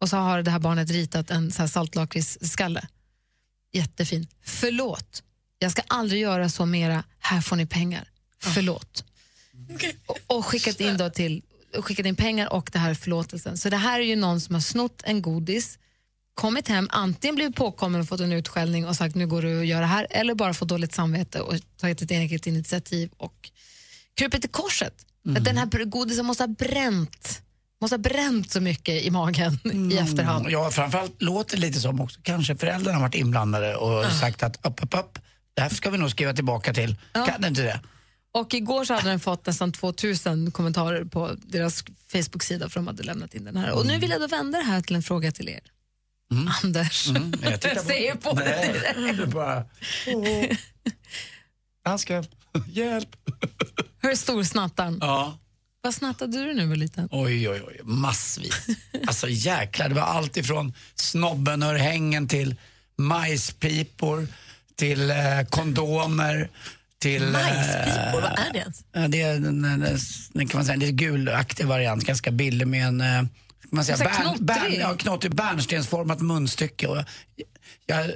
och 0.00 0.08
så 0.08 0.16
har 0.16 0.42
det 0.42 0.50
här 0.50 0.58
barnet 0.58 0.90
ritat 0.90 1.30
en 1.30 1.52
saltlakritsskalle. 1.52 2.88
Jättefin. 3.72 4.26
Förlåt, 4.44 5.22
jag 5.58 5.72
ska 5.72 5.82
aldrig 5.86 6.20
göra 6.20 6.48
så 6.48 6.66
mera. 6.66 7.04
Här 7.18 7.40
får 7.40 7.56
ni 7.56 7.66
pengar. 7.66 8.08
Förlåt. 8.42 9.04
Och, 10.06 10.36
och 10.36 10.46
skickat 10.46 10.80
in 10.80 10.96
då 10.96 11.10
till 11.10 11.42
och 11.76 11.84
skickat 11.84 12.06
in 12.06 12.16
pengar 12.16 12.52
och 12.52 12.70
det 12.72 12.78
här 12.78 12.94
förlåtelsen. 12.94 13.58
Så 13.58 13.70
det 13.70 13.76
här 13.76 14.00
är 14.00 14.04
ju 14.04 14.16
någon 14.16 14.40
som 14.40 14.54
har 14.54 14.62
snott 14.62 15.02
en 15.04 15.22
godis, 15.22 15.78
kommit 16.34 16.68
hem, 16.68 16.88
antingen 16.90 17.34
blivit 17.34 17.56
påkommen 17.56 18.00
och 18.00 18.08
fått 18.08 18.20
en 18.20 18.32
utskällning 18.32 18.86
och 18.86 18.96
sagt 18.96 19.14
nu 19.14 19.26
går 19.26 19.42
du 19.42 19.60
att 19.60 19.66
göra 19.66 19.80
det 19.80 19.86
här, 19.86 20.06
eller 20.10 20.34
bara 20.34 20.54
fått 20.54 20.68
dåligt 20.68 20.94
samvete 20.94 21.40
och 21.40 21.54
tagit 21.76 22.02
ett 22.02 22.10
eget 22.10 22.46
initiativ 22.46 23.10
och 23.16 23.50
krupit 24.14 24.40
till 24.40 24.50
korset. 24.50 25.06
Att 25.36 25.44
den 25.44 25.58
här 25.58 25.84
godisen 25.84 26.26
måste 26.26 26.42
ha 26.42 26.48
bränt 26.48 27.42
måste 27.80 27.94
ha 27.94 27.98
bränt 27.98 28.50
så 28.50 28.60
mycket 28.60 29.02
i 29.02 29.10
magen 29.10 29.58
i 29.92 29.96
efterhand. 29.96 30.46
Ja, 30.50 30.70
framförallt 30.70 31.22
låter 31.22 31.56
det 31.56 31.60
lite 31.60 31.80
som 31.80 32.00
också 32.00 32.20
kanske 32.22 32.56
föräldrarna 32.56 32.96
har 32.96 33.02
varit 33.02 33.14
inblandade 33.14 33.76
och 33.76 34.12
sagt 34.12 34.42
att 34.42 34.66
upp, 34.66 34.82
upp, 34.84 34.94
upp, 34.98 35.18
det 35.54 35.62
här 35.62 35.68
ska 35.68 35.90
vi 35.90 35.98
nog 35.98 36.10
skriva 36.10 36.32
tillbaka 36.32 36.74
till. 36.74 36.96
Kan 37.12 37.40
det 37.40 37.48
inte 37.48 37.62
det? 37.62 37.80
Och 38.32 38.54
igår 38.54 38.84
så 38.84 38.94
hade 38.94 39.08
den 39.08 39.20
fått 39.20 39.46
nästan 39.46 39.72
2000 39.72 40.50
kommentarer 40.50 41.04
på 41.04 41.30
deras 41.42 41.84
Facebook-sida 42.12 42.68
för 42.68 42.80
de 42.80 42.86
hade 42.86 43.02
lämnat 43.02 43.34
in 43.34 43.44
den 43.44 43.56
här. 43.56 43.70
Och 43.70 43.86
nu 43.86 43.98
vill 43.98 44.10
jag 44.10 44.20
då 44.20 44.26
vända 44.26 44.58
det 44.58 44.64
här 44.64 44.80
till 44.80 44.96
en 44.96 45.02
fråga 45.02 45.32
till 45.32 45.48
er. 45.48 45.60
Anders, 46.62 47.08
Mm, 47.08 47.32
jag 47.42 47.52
jag 47.52 47.80
säger 47.84 48.14
på 48.14 48.32
det 48.32 48.54
är 48.54 49.26
bara... 49.26 49.64
Åh. 50.06 50.56
Dansken, 51.84 52.24
hjälp! 52.68 53.16
Hur 54.02 54.14
stor 54.14 54.42
snattaren? 54.42 54.98
Ja. 55.00 55.38
Vad 55.82 55.94
snattade 55.94 56.38
du 56.38 56.54
när 56.54 56.62
du 56.62 56.68
var 56.68 56.76
liten? 56.76 57.08
Oj, 57.10 57.48
oj, 57.48 57.62
oj, 57.66 57.80
massvis. 57.84 58.66
Alltså 59.06 59.28
jäklar, 59.28 59.88
det 59.88 59.94
var 59.94 60.02
allt 60.02 60.36
ifrån 60.36 60.74
snobbenörhängen 60.94 62.28
till 62.28 62.54
majspipor, 62.96 64.26
till 64.76 65.10
eh, 65.10 65.16
kondomer, 65.50 66.48
till... 66.98 67.22
eh, 67.22 67.30
Majspipor, 67.30 68.20
vad 68.20 68.38
är 68.38 68.52
det 68.52 68.58
ens? 68.58 68.84
Det 69.12 69.22
är 69.22 69.34
en, 69.36 69.64
en, 69.64 69.82
en, 70.34 70.48
kan 70.48 70.58
man 70.58 70.64
säga, 70.64 70.74
en 70.74 70.80
lite 70.80 70.92
gulaktig 70.92 71.66
variant, 71.66 72.04
ganska 72.04 72.30
billig 72.30 72.66
med 72.68 72.86
en... 72.86 73.00
eh, 73.00 73.22
man 73.70 73.84
säga, 73.84 73.98
bärn, 73.98 74.36
bärn, 74.46 74.74
ja, 74.78 74.94
knottrig, 74.96 75.34
bärnstensformat 75.34 76.20
munstycke. 76.20 76.86
Och 76.86 76.96
jag, 76.96 77.06
jag 77.86 78.10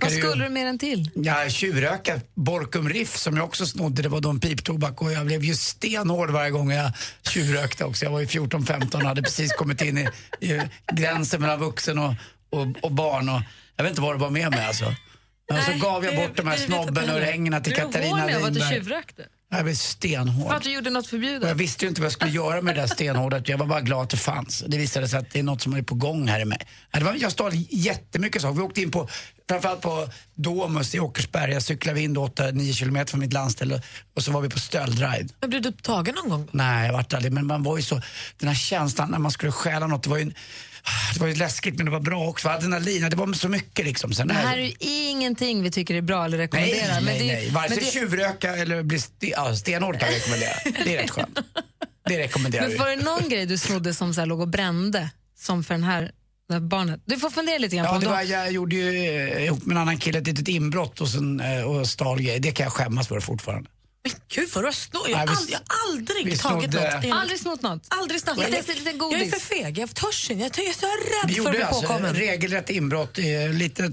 Vad 0.00 0.12
skulle 0.12 0.44
du 0.44 0.50
med 0.50 0.66
den 0.66 0.78
till? 0.78 1.10
jag 1.14 1.52
tjuvröka 1.52 2.20
Borkum 2.34 2.88
Riff 2.88 3.16
som 3.16 3.36
jag 3.36 3.44
också 3.44 3.66
snodde. 3.66 4.02
Det 4.02 4.08
var 4.08 4.20
då 4.20 4.30
en 4.30 4.40
piptobak 4.40 5.02
och 5.02 5.12
jag 5.12 5.26
blev 5.26 5.44
ju 5.44 5.54
stenhård 5.54 6.30
varje 6.30 6.50
gång 6.50 6.70
jag 6.70 6.92
tjuvrökte 7.28 7.84
också. 7.84 8.04
Jag 8.04 8.12
var 8.12 8.20
ju 8.20 8.26
14-15 8.26 8.94
och 8.94 9.02
hade 9.02 9.22
precis 9.22 9.52
kommit 9.52 9.82
in 9.82 9.98
i, 9.98 10.08
i 10.40 10.60
gränsen 10.92 11.40
mellan 11.40 11.60
vuxen 11.60 11.98
och, 11.98 12.14
och, 12.50 12.66
och 12.82 12.92
barn. 12.92 13.28
Och 13.28 13.40
jag 13.76 13.84
vet 13.84 13.90
inte 13.90 14.02
vad 14.02 14.14
det 14.14 14.20
var 14.20 14.30
med 14.30 14.50
mig 14.50 14.66
alltså. 14.66 14.94
Men 15.50 15.62
så 15.62 15.86
gav 15.86 16.04
jag 16.04 16.16
bort 16.16 16.36
de 16.36 16.46
här 16.46 16.54
jag 16.54 16.62
inte 16.62 16.76
snobbenörhängena 16.76 17.60
till. 17.60 17.74
Katarina 17.74 18.26
Blev 18.26 18.38
du 18.38 18.44
hård 18.44 18.52
när 18.52 18.70
du 18.70 18.80
Winberg. 18.80 19.26
Jag 19.50 19.64
blev 19.64 19.74
stenhård. 19.74 20.48
För 20.48 20.56
att 20.56 20.62
du 20.62 20.72
gjorde 20.72 20.90
något 20.90 21.06
förbjudet? 21.06 21.48
jag 21.48 21.54
visste 21.54 21.84
ju 21.84 21.88
inte 21.88 22.00
vad 22.00 22.06
jag 22.06 22.12
skulle 22.12 22.30
göra 22.44 22.62
med 22.62 22.74
det 22.74 22.80
där 22.80 22.88
stenhårda. 22.88 23.42
Jag 23.44 23.58
var 23.58 23.66
bara 23.66 23.80
glad 23.80 24.02
att 24.02 24.10
det 24.10 24.16
fanns. 24.16 24.64
Det 24.66 24.78
visade 24.78 25.08
sig 25.08 25.18
att 25.18 25.30
det 25.30 25.38
är 25.38 25.42
något 25.42 25.60
som 25.62 25.74
är 25.74 25.82
på 25.82 25.94
gång 25.94 26.28
här 26.28 26.40
i 26.40 26.44
mig. 26.44 26.58
Ja, 26.92 26.98
Det 26.98 27.04
var, 27.04 27.14
jag 27.14 27.32
stal 27.32 27.52
jättemycket 27.70 28.42
saker. 28.42 28.54
Vi 28.54 28.60
åkte 28.62 28.80
in 28.82 28.90
på, 28.90 29.08
framförallt 29.48 29.80
på 29.80 30.08
Domus 30.34 30.94
i 30.94 31.00
Åkersberga, 31.00 31.60
cyklade 31.60 31.98
vi 31.98 32.04
in 32.04 32.14
då 32.14 32.26
8-9 32.26 32.72
kilometer 32.72 33.10
från 33.10 33.20
mitt 33.20 33.32
landställe 33.32 33.82
och 34.16 34.22
så 34.22 34.32
var 34.32 34.40
vi 34.40 34.48
på 34.48 34.58
stöldride. 34.58 35.28
Men 35.40 35.50
blev 35.50 35.62
du 35.62 35.72
tagen 35.72 36.14
någon 36.14 36.28
gång? 36.28 36.48
Nej, 36.52 36.86
jag 36.86 36.92
vart 36.92 37.14
aldrig, 37.14 37.32
men 37.32 37.46
man 37.46 37.62
var 37.62 37.76
ju 37.76 37.82
så, 37.82 38.00
den 38.38 38.48
här 38.48 38.56
känslan 38.56 39.10
när 39.10 39.18
man 39.18 39.30
skulle 39.30 39.52
stjäla 39.52 39.86
något, 39.86 40.02
det 40.02 40.10
var 40.10 40.16
ju 40.16 40.22
en, 40.22 40.34
Det 41.14 41.20
var 41.20 41.26
ju 41.28 41.34
läskigt 41.34 41.76
men 41.76 41.84
det 41.86 41.92
var 41.92 42.00
bra 42.00 42.28
också. 42.28 42.48
Adrenalin, 42.48 43.10
det 43.10 43.16
var 43.16 43.32
så 43.32 43.48
mycket 43.48 43.84
liksom. 43.86 44.12
Sen 44.12 44.28
Det 44.28 44.34
här 44.34 44.58
är 44.58 44.62
ju 44.62 44.72
ingenting 44.80 45.62
vi 45.62 45.70
tycker 45.70 45.94
är 45.94 46.02
bra 46.02 46.24
eller 46.24 46.38
rekommenderar. 46.38 47.00
Nej, 47.00 47.18
nej, 47.18 47.26
nej. 47.26 47.50
Vare 47.50 47.68
sig 47.68 47.76
det- 47.78 47.84
tjuvröka 47.92 48.56
eller 48.56 48.82
bli 48.82 48.98
sten, 48.98 49.30
ja, 49.30 49.56
stenhård 49.56 49.98
kan 50.00 50.08
jag 50.08 50.16
rekommendera. 50.16 50.52
Det 50.84 50.96
är 50.96 51.02
rätt 51.02 51.10
skönt. 51.10 51.38
Det 52.08 52.18
rekommenderar 52.18 52.62
Men 52.62 52.70
vi. 52.72 52.76
var 52.78 52.88
det 52.90 52.96
någon 52.96 53.28
grej 53.28 53.46
du 53.46 53.58
snodde 53.58 53.94
som 53.94 54.14
så 54.14 54.20
här 54.20 54.26
låg 54.26 54.40
och 54.40 54.48
brände, 54.48 55.10
som 55.38 55.64
för 55.64 55.74
den 55.74 55.84
här, 55.84 56.10
barnet? 56.60 57.00
Du 57.04 57.18
får 57.18 57.30
fundera 57.30 57.58
lite 57.58 57.76
grann 57.76 57.86
Ja, 57.92 57.98
det 57.98 58.06
var, 58.08 58.22
jag 58.22 58.52
gjorde 58.52 58.76
ju 58.76 58.88
eh, 59.28 59.44
ihop 59.44 59.64
med 59.66 59.74
en 59.76 59.80
annan 59.82 59.98
kille 59.98 60.18
ett 60.18 60.26
litet 60.26 60.48
inbrott 60.48 61.00
och, 61.00 61.08
sen, 61.08 61.40
eh, 61.40 61.62
och 61.62 61.88
stal 61.88 62.22
grejer. 62.22 62.40
Det 62.40 62.52
kan 62.52 62.64
jag 62.64 62.72
skämmas 62.72 63.08
för 63.08 63.20
fortfarande. 63.20 63.70
Gud 64.28 64.48
vad 64.54 64.64
du 64.64 64.68
har 64.68 64.72
snott. 64.72 65.06
Jag 65.08 65.16
har 65.18 65.26
Nej, 65.26 65.36
vi- 65.48 65.54
ald- 65.54 65.58
jag 65.68 65.74
har 65.74 65.90
aldrig 65.92 66.24
vi 66.26 66.38
tagit 66.38 66.70
snodde- 66.70 67.00
något. 67.02 67.12
Aldrig 67.20 67.40
snott 67.40 67.62
något? 67.62 67.86
Aldrig 67.88 68.20
snott. 68.20 68.36
Inte 68.36 68.50
Jag, 68.50 68.52
ens 68.54 68.68
en 68.68 68.74
liten 68.74 68.98
jag 68.98 69.12
är 69.12 69.18
godis? 69.18 69.34
för 69.34 69.40
feg. 69.40 69.78
Jag 69.78 69.94
törs 69.94 70.30
inte. 70.30 70.42
Jag 70.60 70.68
är 70.68 70.72
så 70.72 70.86
rädd 70.86 71.28
Vi 71.28 71.34
för 71.34 71.42
att 71.42 71.50
bli 71.50 71.58
gjorde 71.58 71.66
alltså 71.66 71.82
påkommen. 71.82 72.14
regelrätt 72.14 72.70
inbrott, 72.70 73.18
eh, 73.18 73.52
lite 73.52 73.92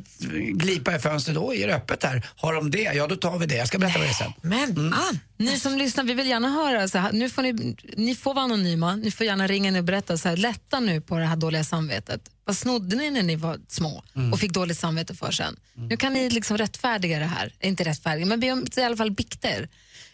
glipa 0.53 0.95
i 0.95 0.99
fönstret. 0.99 1.37
Oj, 1.37 1.63
är 1.63 1.67
det 1.67 1.75
öppet 1.75 2.03
här? 2.03 2.29
Har 2.35 2.53
de 2.53 2.71
det? 2.71 2.81
Ja, 2.81 3.07
då 3.07 3.15
tar 3.15 3.37
vi 3.39 3.45
det. 3.45 3.55
Jag 3.55 3.67
ska 3.67 3.77
berätta 3.79 3.99
vad 3.99 4.07
det 4.07 4.11
är 4.11 4.13
sen. 4.13 4.33
Men 4.41 4.63
Mm. 4.71 4.93
Ann, 4.93 5.19
Ni 5.37 5.59
som 5.59 5.77
lyssnar, 5.77 6.03
vi 6.03 6.13
vill 6.13 6.27
gärna 6.27 6.49
höra, 6.49 6.87
så 6.87 6.97
här, 6.97 7.11
nu 7.11 7.29
får 7.29 7.41
ni, 7.41 7.75
ni 7.97 8.15
får 8.15 8.33
vara 8.33 8.45
anonyma, 8.45 8.95
ni 8.95 9.11
får 9.11 9.25
gärna 9.25 9.47
ringa 9.47 9.67
in 9.69 9.75
och 9.75 9.83
berätta, 9.83 10.17
så 10.17 10.29
här, 10.29 10.37
lätta 10.37 10.79
nu 10.79 11.01
på 11.01 11.17
det 11.17 11.25
här 11.25 11.35
dåliga 11.35 11.63
samvetet. 11.63 12.21
Vad 12.51 12.57
snodde 12.57 12.95
ni 12.95 13.11
när 13.11 13.23
ni 13.23 13.35
var 13.35 13.59
små 13.67 14.03
Mm. 14.15 14.33
och 14.33 14.39
fick 14.39 14.51
dåligt 14.53 14.77
samvete 14.79 15.15
för 15.15 15.31
sen? 15.31 15.55
Nu 15.73 15.97
kan 15.97 16.13
ni 16.13 16.29
liksom 16.29 16.57
rättfärdiga 16.57 17.19
det 17.19 17.25
här, 17.25 17.53
inte 17.61 17.83
rättfärdiga, 17.83 18.25
men 18.25 18.39
be 18.39 18.51
om 18.51 18.65
i 18.77 18.81
alla 18.81 18.97
fall 18.97 19.11
bikter. 19.11 19.69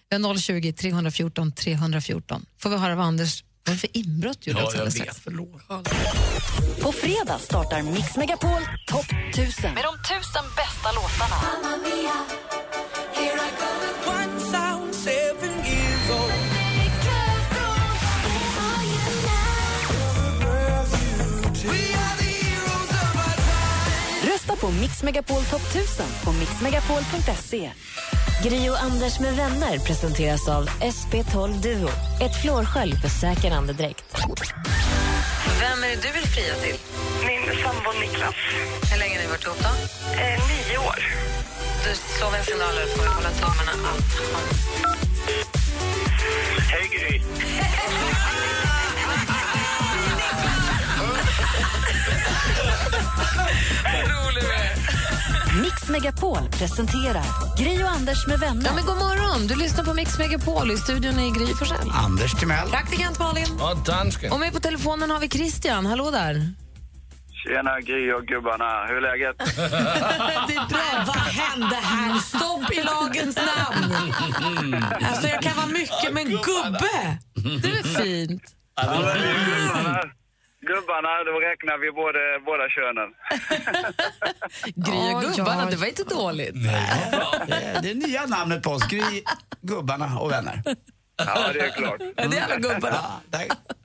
Vi 0.10 0.16
har 0.24 0.38
020 0.38 0.74
314 0.74 1.52
314. 1.52 2.46
Får 2.60 2.70
vi 2.70 2.78
höra 2.78 2.96
vad 2.96 3.06
Anders, 3.06 3.44
vad 3.64 3.72
är 3.72 3.76
det 3.76 3.80
för 3.80 3.98
inbrott 3.98 4.48
gjorde 4.48 4.60
Ja, 4.60 4.72
jag 4.76 4.86
vet. 4.86 5.18
Förlåt. 5.24 5.68
På 6.82 6.92
fredag 6.92 7.40
startar 7.40 7.82
Mix 7.82 8.16
Megapol 8.18 8.62
Topp 8.88 9.06
1000. 9.30 9.74
Med 9.74 9.84
de 9.84 9.94
tusen 10.16 10.44
bästa 10.58 10.92
låtarna. 10.96 11.36
På 24.62 24.72
Mix 24.72 25.04
Megapol 25.04 25.44
Topp 25.44 25.62
1000 25.76 26.06
på 26.24 26.32
mixmegapol.se. 26.32 27.72
Gri 28.44 28.70
och 28.70 28.84
Anders 28.84 29.20
med 29.20 29.36
vänner 29.36 29.80
presenteras 29.80 30.50
av 30.50 30.70
SP12 30.70 31.62
Duo. 31.62 31.90
Ett 32.22 32.42
flårskölj 32.42 32.96
för 32.96 33.10
säker 33.10 33.52
andedräkt. 33.52 34.06
Vem 35.60 35.84
är 35.84 35.88
det 35.88 36.02
du 36.02 36.12
vill 36.14 36.28
fria 36.28 36.56
till? 36.56 36.76
Min 37.28 37.64
sambo 37.64 38.00
Niklas. 38.00 38.36
Hur 38.92 39.00
länge 39.00 39.16
har 39.16 39.24
ni 39.24 39.30
varit 39.30 39.46
ihop 39.46 39.58
då? 39.60 39.70
Eh, 40.22 40.40
nio 40.50 40.78
år. 40.78 41.00
Du 41.84 41.96
slår 42.18 42.32
vi 42.32 42.38
en 42.38 42.44
signal 42.46 42.76
här 42.78 42.88
får 42.96 43.02
vi 43.04 43.10
hålla 43.10 43.30
tummarna 43.30 43.72
att 43.72 43.86
han... 43.86 43.98
Hej 46.70 46.90
Gry. 46.94 47.22
Mix 55.62 55.90
Megapol 55.90 56.50
presenterar 56.52 57.24
Gri 57.58 57.84
och 57.84 57.90
Anders 57.90 58.28
med 58.28 58.40
vänner. 58.40 58.66
Ja, 58.66 58.72
men 58.76 58.86
god 58.86 58.98
morgon! 58.98 59.48
Du 59.48 59.56
lyssnar 59.56 59.84
på 59.86 59.94
Mix 59.94 60.18
Megapol. 60.18 60.72
I 60.72 60.78
studion 60.78 61.20
är 61.20 61.32
Gry 61.32 61.54
Forssell. 61.54 61.92
Anders 61.92 62.34
Timell. 62.34 62.70
Praktikant 62.70 63.20
Malin. 63.20 63.48
Ja, 63.60 63.74
dansken. 63.86 64.32
Och 64.32 64.40
med 64.40 64.54
på 64.54 64.60
telefonen 64.60 65.12
har 65.12 65.20
vi 65.20 65.30
Christian. 65.30 65.86
Hallå 65.86 66.12
där. 66.12 66.54
Tjena 67.44 67.82
Gry 67.82 68.12
och 68.12 68.26
gubbarna. 68.26 68.86
Hur 68.88 68.98
är 68.98 69.02
läget? 69.02 69.38
det 70.48 70.54
är 70.54 70.68
bra. 70.70 71.04
vad 71.08 71.16
hände 71.16 71.76
här? 71.76 72.20
Stopp 72.20 72.72
i 72.72 72.84
lagens 72.84 73.36
namn! 73.36 74.76
Alltså 75.10 75.28
jag 75.28 75.42
kan 75.42 75.56
vara 75.56 75.68
mycket, 75.68 76.14
men 76.14 76.24
gubbe! 76.26 77.18
Det 77.62 77.70
är 77.70 77.84
fint. 77.84 78.44
gubbarna, 78.82 80.04
gubbarna, 80.62 81.24
då 81.24 81.40
räknar 81.40 81.78
vi 81.78 81.92
både, 81.92 82.40
båda 82.46 82.70
könen. 82.70 83.10
Gry 84.76 85.14
och 85.16 85.36
gubbarna, 85.36 85.66
det 85.66 85.76
var 85.76 85.88
inte 85.88 86.04
dåligt. 86.04 86.54
Det 87.48 87.54
är 87.54 87.82
det 87.82 87.94
nya 87.94 88.26
namnet 88.26 88.64
på 88.64 88.70
oss. 88.70 88.88
Gry, 88.88 89.24
gubbarna 89.62 90.20
och 90.20 90.32
vänner. 90.32 90.62
Ja, 91.18 91.54
det 91.54 91.60
är 91.60 91.70
klart. 91.70 92.00
Det 92.00 92.38
är 92.38 92.44
alla 92.44 92.56
gubbarna. 92.56 92.98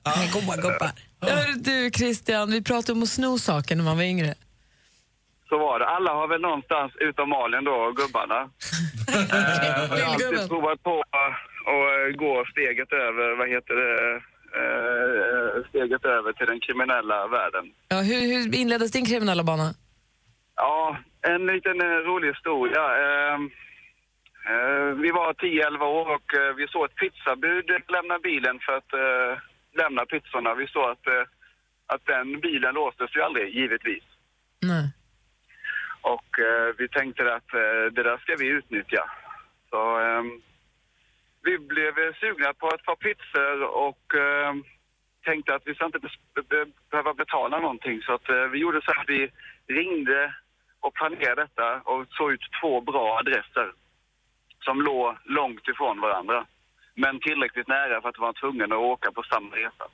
Ja, 0.03 0.55
gubbar. 0.55 0.91
Hör 1.21 1.53
du 1.57 1.91
Christian, 1.91 2.51
vi 2.51 2.63
pratade 2.63 2.91
om 2.97 3.03
att 3.03 3.09
sno 3.09 3.37
saker 3.37 3.75
när 3.75 3.83
man 3.83 3.97
var 3.97 4.03
yngre. 4.03 4.35
Så 5.49 5.57
var 5.57 5.79
det. 5.79 5.87
Alla 5.87 6.11
har 6.13 6.27
väl 6.27 6.41
någonstans, 6.41 6.91
utom 6.99 7.29
Malin 7.29 7.63
då, 7.63 7.91
gubbarna. 7.91 8.39
Eh, 8.41 9.99
jag 9.99 10.05
har 10.05 10.13
alltid 10.13 10.49
provat 10.49 10.83
på 10.83 11.03
att 11.21 12.17
gå 12.23 12.45
steget 12.51 12.91
över, 12.93 13.37
vad 13.39 13.49
heter 13.49 13.73
det, 13.81 14.21
eh, 14.61 15.63
steget 15.69 16.05
över 16.05 16.33
till 16.33 16.47
den 16.47 16.59
kriminella 16.59 17.27
världen. 17.27 17.73
Ja, 17.87 17.97
hur, 18.01 18.19
hur 18.31 18.55
inleddes 18.55 18.91
din 18.91 19.05
kriminella 19.05 19.43
bana? 19.43 19.73
Ja, 20.55 20.97
en 21.21 21.45
liten 21.45 21.81
eh, 21.81 21.99
rolig 22.09 22.27
historia. 22.27 22.83
Eh, 23.03 23.35
eh, 24.49 24.85
vi 25.03 25.11
var 25.11 25.33
10-11 25.33 25.83
år 25.83 26.07
och 26.15 26.33
eh, 26.39 26.55
vi 26.55 26.67
såg 26.67 26.85
ett 26.85 26.95
pizzabud 26.95 27.65
lämna 27.87 28.19
bilen 28.19 28.59
för 28.59 28.73
att 28.77 28.93
eh, 28.93 29.39
lämna 29.81 30.05
pizzorna. 30.05 30.53
Vi 30.53 30.67
såg 30.67 30.89
att, 30.91 31.07
eh, 31.07 31.23
att 31.87 32.05
den 32.05 32.39
bilen 32.39 32.73
låstes 32.73 33.15
ju 33.15 33.21
aldrig, 33.21 33.55
givetvis. 33.55 34.03
Nej. 34.61 34.91
Och 36.01 36.29
vi 36.77 36.87
tänkte 36.87 37.35
att 37.35 37.47
det 37.91 38.03
där 38.03 38.17
ska 38.17 38.35
vi 38.35 38.47
utnyttja. 38.47 39.03
Så 39.69 39.99
ehm, 39.99 40.41
vi 41.43 41.57
blev 41.57 41.99
eh, 41.99 42.13
sugna 42.19 42.53
på 42.53 42.67
ett 42.67 42.83
par 42.83 42.95
pizzor 42.95 43.63
och 43.63 44.15
eh, 44.15 44.53
tänkte 45.25 45.55
att 45.55 45.67
vi 45.67 45.75
ska 45.75 45.85
inte 45.85 45.99
be- 45.99 46.43
be- 46.49 46.71
behöva 46.91 47.13
betala 47.13 47.59
någonting. 47.59 48.01
Så 48.01 48.13
att 48.13 48.29
eh, 48.29 48.45
vi 48.51 48.57
gjorde 48.59 48.81
så 48.81 48.91
att 48.91 49.09
vi 49.09 49.31
ringde 49.67 50.33
och 50.79 50.93
planerade 50.93 51.41
detta 51.41 51.81
och 51.81 52.05
såg 52.09 52.31
ut 52.31 52.45
två 52.61 52.81
bra 52.81 53.17
adresser 53.17 53.71
som 54.59 54.81
låg 54.81 55.15
långt 55.25 55.67
ifrån 55.67 56.01
varandra. 56.01 56.45
Men 56.95 57.19
tillräckligt 57.19 57.67
nära 57.67 58.01
för 58.01 58.09
att 58.09 58.19
vara 58.19 58.33
tvungen 58.33 58.71
att 58.71 58.77
åka 58.77 59.11
på 59.11 59.23
samma 59.23 59.55
resa. 59.55 59.85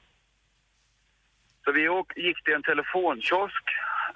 Så 1.63 1.71
vi 1.71 1.89
åk, 1.89 2.17
gick 2.17 2.43
till 2.43 2.53
en 2.53 2.63
telefonkiosk 2.63 3.63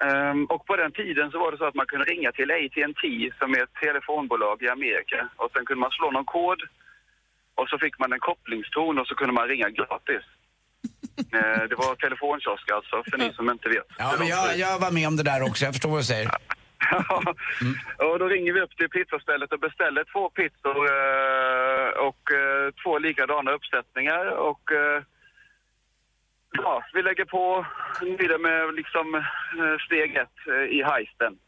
Um, 0.00 0.44
och 0.44 0.66
på 0.66 0.76
den 0.76 0.92
tiden 0.92 1.30
så 1.30 1.38
var 1.38 1.52
det 1.52 1.58
så 1.58 1.64
att 1.64 1.74
man 1.74 1.86
kunde 1.86 2.04
ringa 2.04 2.32
till 2.32 2.50
AT&T 2.50 3.30
som 3.38 3.52
är 3.52 3.62
ett 3.62 3.74
telefonbolag 3.74 4.62
i 4.62 4.68
Amerika 4.68 5.28
och 5.36 5.50
sen 5.52 5.66
kunde 5.66 5.80
man 5.80 5.90
slå 5.90 6.10
någon 6.10 6.24
kod 6.24 6.62
och 7.54 7.68
så 7.68 7.78
fick 7.78 7.98
man 7.98 8.12
en 8.12 8.20
kopplingston 8.20 8.98
och 8.98 9.06
så 9.06 9.14
kunde 9.14 9.32
man 9.32 9.48
ringa 9.48 9.70
gratis. 9.70 10.24
Eh, 11.32 11.62
det 11.68 11.74
var 11.74 11.94
telefonkiosk 11.94 12.70
alltså, 12.70 13.02
för 13.10 13.18
ni 13.18 13.32
som 13.32 13.50
inte 13.50 13.68
vet. 13.68 13.86
Ja, 13.98 14.14
men 14.18 14.28
jag, 14.28 14.58
jag 14.58 14.78
var 14.78 14.90
med 14.90 15.08
om 15.08 15.16
det 15.16 15.22
där 15.22 15.42
också. 15.42 15.64
Jag 15.64 15.74
förstår 15.74 15.90
vad 15.90 16.00
du 16.00 16.04
säger. 16.04 16.30
och 18.08 18.18
då 18.18 18.28
ringer 18.28 18.52
vi 18.52 18.60
upp 18.60 18.76
till 18.76 18.88
pizzastället 18.88 19.52
och 19.52 19.58
beställer 19.60 20.04
två 20.12 20.30
pizzor 20.30 20.76
eh, 20.96 21.88
och 22.08 22.32
eh, 22.32 22.70
två 22.82 22.98
likadana 22.98 23.50
uppsättningar 23.52 24.26
och 24.26 24.72
eh, 24.72 25.02
ja, 26.50 26.82
vi 26.94 27.02
lägger 27.02 27.24
på 27.24 27.66
vidare 28.00 28.38
med 28.38 28.74
liksom 28.74 29.24
steg 29.86 30.16
ett 30.16 30.38
eh, 30.46 30.78
i 30.78 30.82
heisten. 30.82 31.38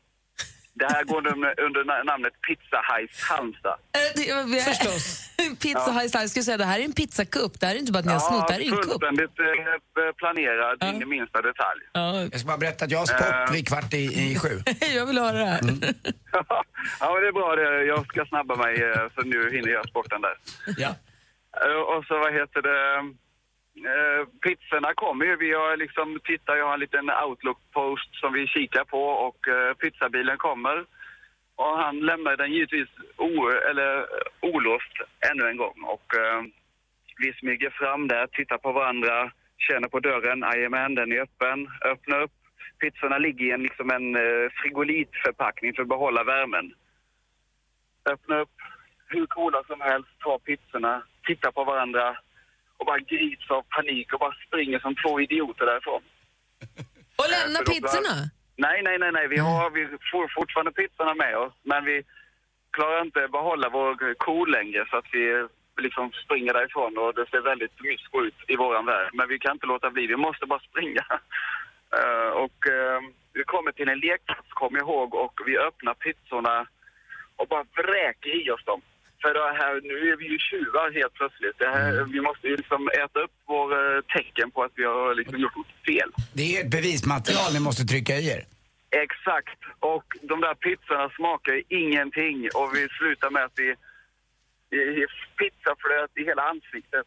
Det 0.81 0.87
här 0.93 1.05
går 1.05 1.17
under, 1.33 1.61
under 1.61 1.81
na- 1.85 2.05
namnet 2.05 2.33
Pizza 2.47 2.79
Heist 2.91 3.21
Halmstad. 3.31 3.77
Förstås. 4.65 5.31
Pizza 5.63 5.91
High 5.93 6.09
Style. 6.09 6.23
Jag 6.23 6.31
skulle 6.31 6.43
säga, 6.43 6.57
det 6.57 6.65
här 6.65 6.79
är 6.81 6.85
en 6.85 6.93
pizzacup. 6.93 7.61
Det 7.61 7.67
här 7.67 7.75
är 7.75 7.79
inte 7.79 7.93
bara 7.93 7.99
att 7.99 8.05
ni 8.05 8.13
har 8.13 8.21
snott, 8.21 8.47
det 8.49 8.53
här 8.55 8.61
är 8.61 8.65
en 8.65 8.71
kupp. 8.77 8.85
fullständigt 8.85 9.39
eh, 9.41 10.13
planerad 10.17 10.95
in 10.95 11.03
i 11.03 11.05
minsta 11.05 11.43
detalj. 11.43 11.81
Jag 12.33 12.41
ska 12.41 12.47
bara 12.47 12.59
berätta 12.59 12.85
att 12.85 12.91
jag 12.91 12.99
har 12.99 13.07
sport 13.07 13.55
vid 13.55 13.69
kvart 13.69 13.95
i, 13.95 14.05
i 14.33 14.39
sju. 14.39 14.49
jag 14.95 15.07
vill 15.07 15.19
höra 15.19 15.39
det 15.39 15.45
här. 15.47 15.61
ja, 17.01 17.13
men 17.13 17.23
det 17.23 17.29
är 17.29 17.33
bra 17.33 17.57
det. 17.57 17.85
Jag 17.85 18.07
ska 18.07 18.25
snabba 18.27 18.55
mig 18.57 18.83
eh, 18.83 19.03
så 19.15 19.21
nu 19.23 19.51
hinner 19.57 19.69
jag 19.73 19.89
sporten 19.89 20.21
där. 20.21 20.37
Ja. 20.77 20.89
Eh, 21.67 21.81
Och 21.97 22.05
så 22.05 22.19
vad 22.19 22.33
heter 22.35 22.63
det? 22.63 22.83
Eh, 23.85 24.27
pizzorna 24.43 24.95
kommer 24.95 25.25
ju. 25.27 25.37
Vi 25.37 25.53
har 25.53 25.77
liksom 25.77 26.21
tittar, 26.25 26.57
jag 26.57 26.67
har 26.67 26.75
en 26.75 26.81
liten 26.81 27.11
outlook-post 27.11 28.15
som 28.21 28.33
vi 28.33 28.47
kikar 28.47 28.85
på 28.85 29.03
och 29.03 29.49
eh, 29.49 29.75
pizzabilen 29.75 30.39
kommer. 30.39 30.85
Och 31.57 31.79
han 31.79 32.01
lämnar 32.01 32.37
den 32.37 32.53
givetvis 32.53 32.89
o, 33.17 33.49
eller, 33.71 34.07
olåst 34.41 34.95
ännu 35.31 35.49
en 35.49 35.57
gång. 35.57 35.83
Och 35.85 36.15
eh, 36.17 36.43
vi 37.19 37.33
smyger 37.33 37.71
fram 37.71 38.09
där, 38.09 38.27
tittar 38.27 38.59
på 38.59 38.73
varandra, 38.73 39.33
känner 39.59 39.89
på 39.89 40.01
dörren. 40.01 40.41
Jajamän, 40.41 40.95
den 40.95 41.13
är 41.13 41.21
öppen. 41.21 41.69
Öppna 41.85 42.17
upp. 42.17 42.33
Pizzorna 42.81 43.19
ligger 43.19 43.47
i 43.47 43.51
en, 43.51 43.63
liksom 43.63 43.91
en 43.91 44.17
eh, 44.17 44.51
frigolitförpackning 44.63 45.75
för 45.75 45.83
att 45.83 45.89
behålla 45.89 46.25
värmen. 46.25 46.75
Öppna 48.11 48.39
upp 48.39 48.57
hur 49.09 49.27
coola 49.27 49.63
som 49.67 49.81
helst, 49.81 50.09
ta 50.19 50.39
pizzorna, 50.39 51.03
titta 51.27 51.53
på 51.53 51.65
varandra 51.65 52.17
och 52.77 52.87
bara 52.87 52.99
grips 52.99 53.51
av 53.51 53.63
panik 53.63 54.13
och 54.13 54.21
bara 54.21 54.35
springer 54.47 54.79
som 54.79 54.95
två 54.95 55.21
idioter 55.21 55.67
därifrån. 55.67 56.03
Och 57.19 57.25
Eh, 57.25 57.31
lämna 57.31 57.59
för 57.59 57.65
då- 57.65 57.73
pizzorna? 57.73 58.15
Nej, 58.57 58.83
nej, 58.83 58.99
nej, 58.99 59.13
nej. 59.13 59.29
Vi 59.29 59.39
har 59.39 59.71
vi 59.71 59.89
får 60.13 60.29
fortfarande 60.35 60.73
pizzorna 60.73 61.15
med 61.15 61.37
oss, 61.39 61.53
men 61.63 61.85
vi 61.85 62.03
klarar 62.71 63.03
inte 63.03 63.29
behålla 63.29 63.69
vår 63.69 64.15
ko 64.15 64.45
längre 64.45 64.87
så 64.91 64.97
att 64.97 65.05
vi 65.13 65.47
liksom 65.81 66.13
springer 66.25 66.53
därifrån 66.53 66.99
och 66.99 67.15
det 67.15 67.27
ser 67.31 67.41
väldigt 67.41 67.81
mysko 67.81 68.23
ut 68.25 68.35
i 68.49 68.57
våran 68.57 68.87
värld. 68.87 69.11
Men 69.13 69.29
vi 69.29 69.39
kan 69.39 69.53
inte 69.53 69.67
låta 69.67 69.91
bli, 69.91 70.07
vi 70.07 70.17
måste 70.17 70.47
bara 70.47 70.61
springa. 70.61 71.05
Eh, 71.99 72.29
och 72.45 72.67
eh, 72.69 73.01
vi 73.33 73.45
kommer 73.45 73.73
till 73.73 73.89
en 73.89 73.99
lekplats, 73.99 74.49
kom 74.51 74.77
ihåg, 74.77 75.15
och 75.15 75.41
vi 75.47 75.59
öppnar 75.59 75.95
pizzorna 75.95 76.67
och 77.37 77.49
bara 77.49 77.65
vräker 77.77 78.47
i 78.47 78.51
oss 78.51 78.65
dem. 78.65 78.81
För 79.23 79.35
det 79.35 79.63
här, 79.63 79.75
nu 79.91 79.97
är 80.11 80.17
vi 80.17 80.27
ju 80.35 80.39
tjuvar 80.39 80.87
helt 81.01 81.15
plötsligt. 81.15 81.59
Det 81.59 81.69
här, 81.77 82.05
Vi 82.13 82.21
måste 82.21 82.47
ju 82.49 82.57
liksom 82.57 82.89
äta 82.89 83.19
upp 83.25 83.35
vår 83.47 83.69
eh, 83.73 84.01
tecken 84.17 84.51
på 84.51 84.63
att 84.63 84.73
vi 84.75 84.85
har 84.85 85.15
liksom 85.15 85.39
gjort 85.39 85.57
något 85.57 85.75
fel. 85.87 86.11
Det 86.35 86.57
är 86.57 86.65
ett 86.65 86.71
bevismaterial 86.71 87.53
ni 87.53 87.61
måste 87.61 87.85
trycka 87.85 88.15
i 88.17 88.29
er. 88.29 88.43
Exakt. 88.91 89.61
Och 89.81 90.07
de 90.23 90.41
där 90.41 90.55
pizzorna 90.55 91.11
smakar 91.19 91.53
ju 91.53 91.63
ingenting 91.69 92.49
och 92.55 92.69
vi 92.75 92.89
slutar 92.99 93.31
med 93.31 93.45
att 93.45 93.59
vi 93.63 93.75
pizzaflöt 95.39 96.13
i 96.21 96.23
hela 96.31 96.43
ansiktet. 96.53 97.07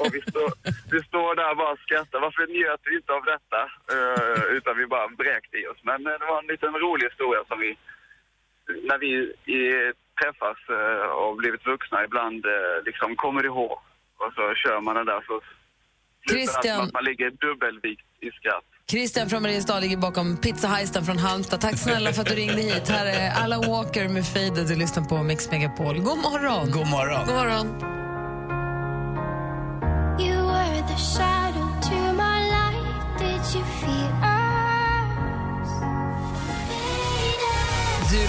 Och 0.00 0.10
vi 0.14 0.20
står, 0.30 0.50
vi 0.94 1.00
står 1.10 1.34
där 1.34 1.50
och 1.50 1.56
bara 1.56 1.76
skrattar. 1.76 2.20
Varför 2.20 2.46
njöt 2.46 2.80
vi 2.84 2.96
inte 2.96 3.12
av 3.12 3.24
detta? 3.34 3.60
Eh, 3.94 4.42
utan 4.56 4.78
vi 4.78 4.86
bara 4.86 5.08
vräkte 5.22 5.56
i 5.56 5.66
oss. 5.66 5.80
Men 5.82 6.06
eh, 6.06 6.18
det 6.20 6.26
var 6.32 6.38
en 6.42 6.52
liten 6.54 6.74
rolig 6.84 7.04
historia 7.10 7.42
som 7.48 7.58
vi, 7.64 7.70
när 8.88 8.98
vi 8.98 9.10
i, 9.56 9.60
träffas 10.20 10.58
eh, 10.78 11.08
och 11.20 11.36
blivit 11.36 11.66
vuxna 11.66 12.04
ibland, 12.04 12.40
eh, 12.46 12.76
liksom 12.88 13.16
kommer 13.16 13.42
ihåg. 13.44 13.78
Och 14.22 14.32
så 14.36 14.42
kör 14.62 14.80
man 14.80 14.94
den 14.96 15.06
där 15.06 15.22
så 15.26 15.40
det 15.40 16.32
Christian. 16.32 16.80
att 16.80 16.92
man 16.92 17.04
ligger 17.04 17.30
dubbelvikt 17.30 18.08
i 18.20 18.30
skratt. 18.30 18.64
Christian 18.90 19.28
från 19.28 19.42
Mariestad 19.42 19.80
ligger 19.80 19.96
bakom 19.96 20.36
Pizza 20.36 21.02
från 21.06 21.18
Halmstad. 21.18 21.60
Tack 21.60 21.78
snälla 21.78 22.12
för 22.12 22.22
att 22.22 22.28
du 22.28 22.34
ringde 22.34 22.62
hit. 22.62 22.88
Här 22.88 23.06
är 23.06 23.44
Alan 23.44 23.60
Walker 23.70 24.08
med 24.08 24.26
Faded. 24.26 24.66
Du 24.68 24.76
lyssnar 24.76 25.04
på 25.04 25.22
Mix 25.22 25.50
Megapol. 25.50 25.94
God 25.94 26.18
morgon! 26.18 26.70
God 26.70 26.90
morgon. 26.90 27.26
God 27.26 27.34
morgon. 27.34 28.07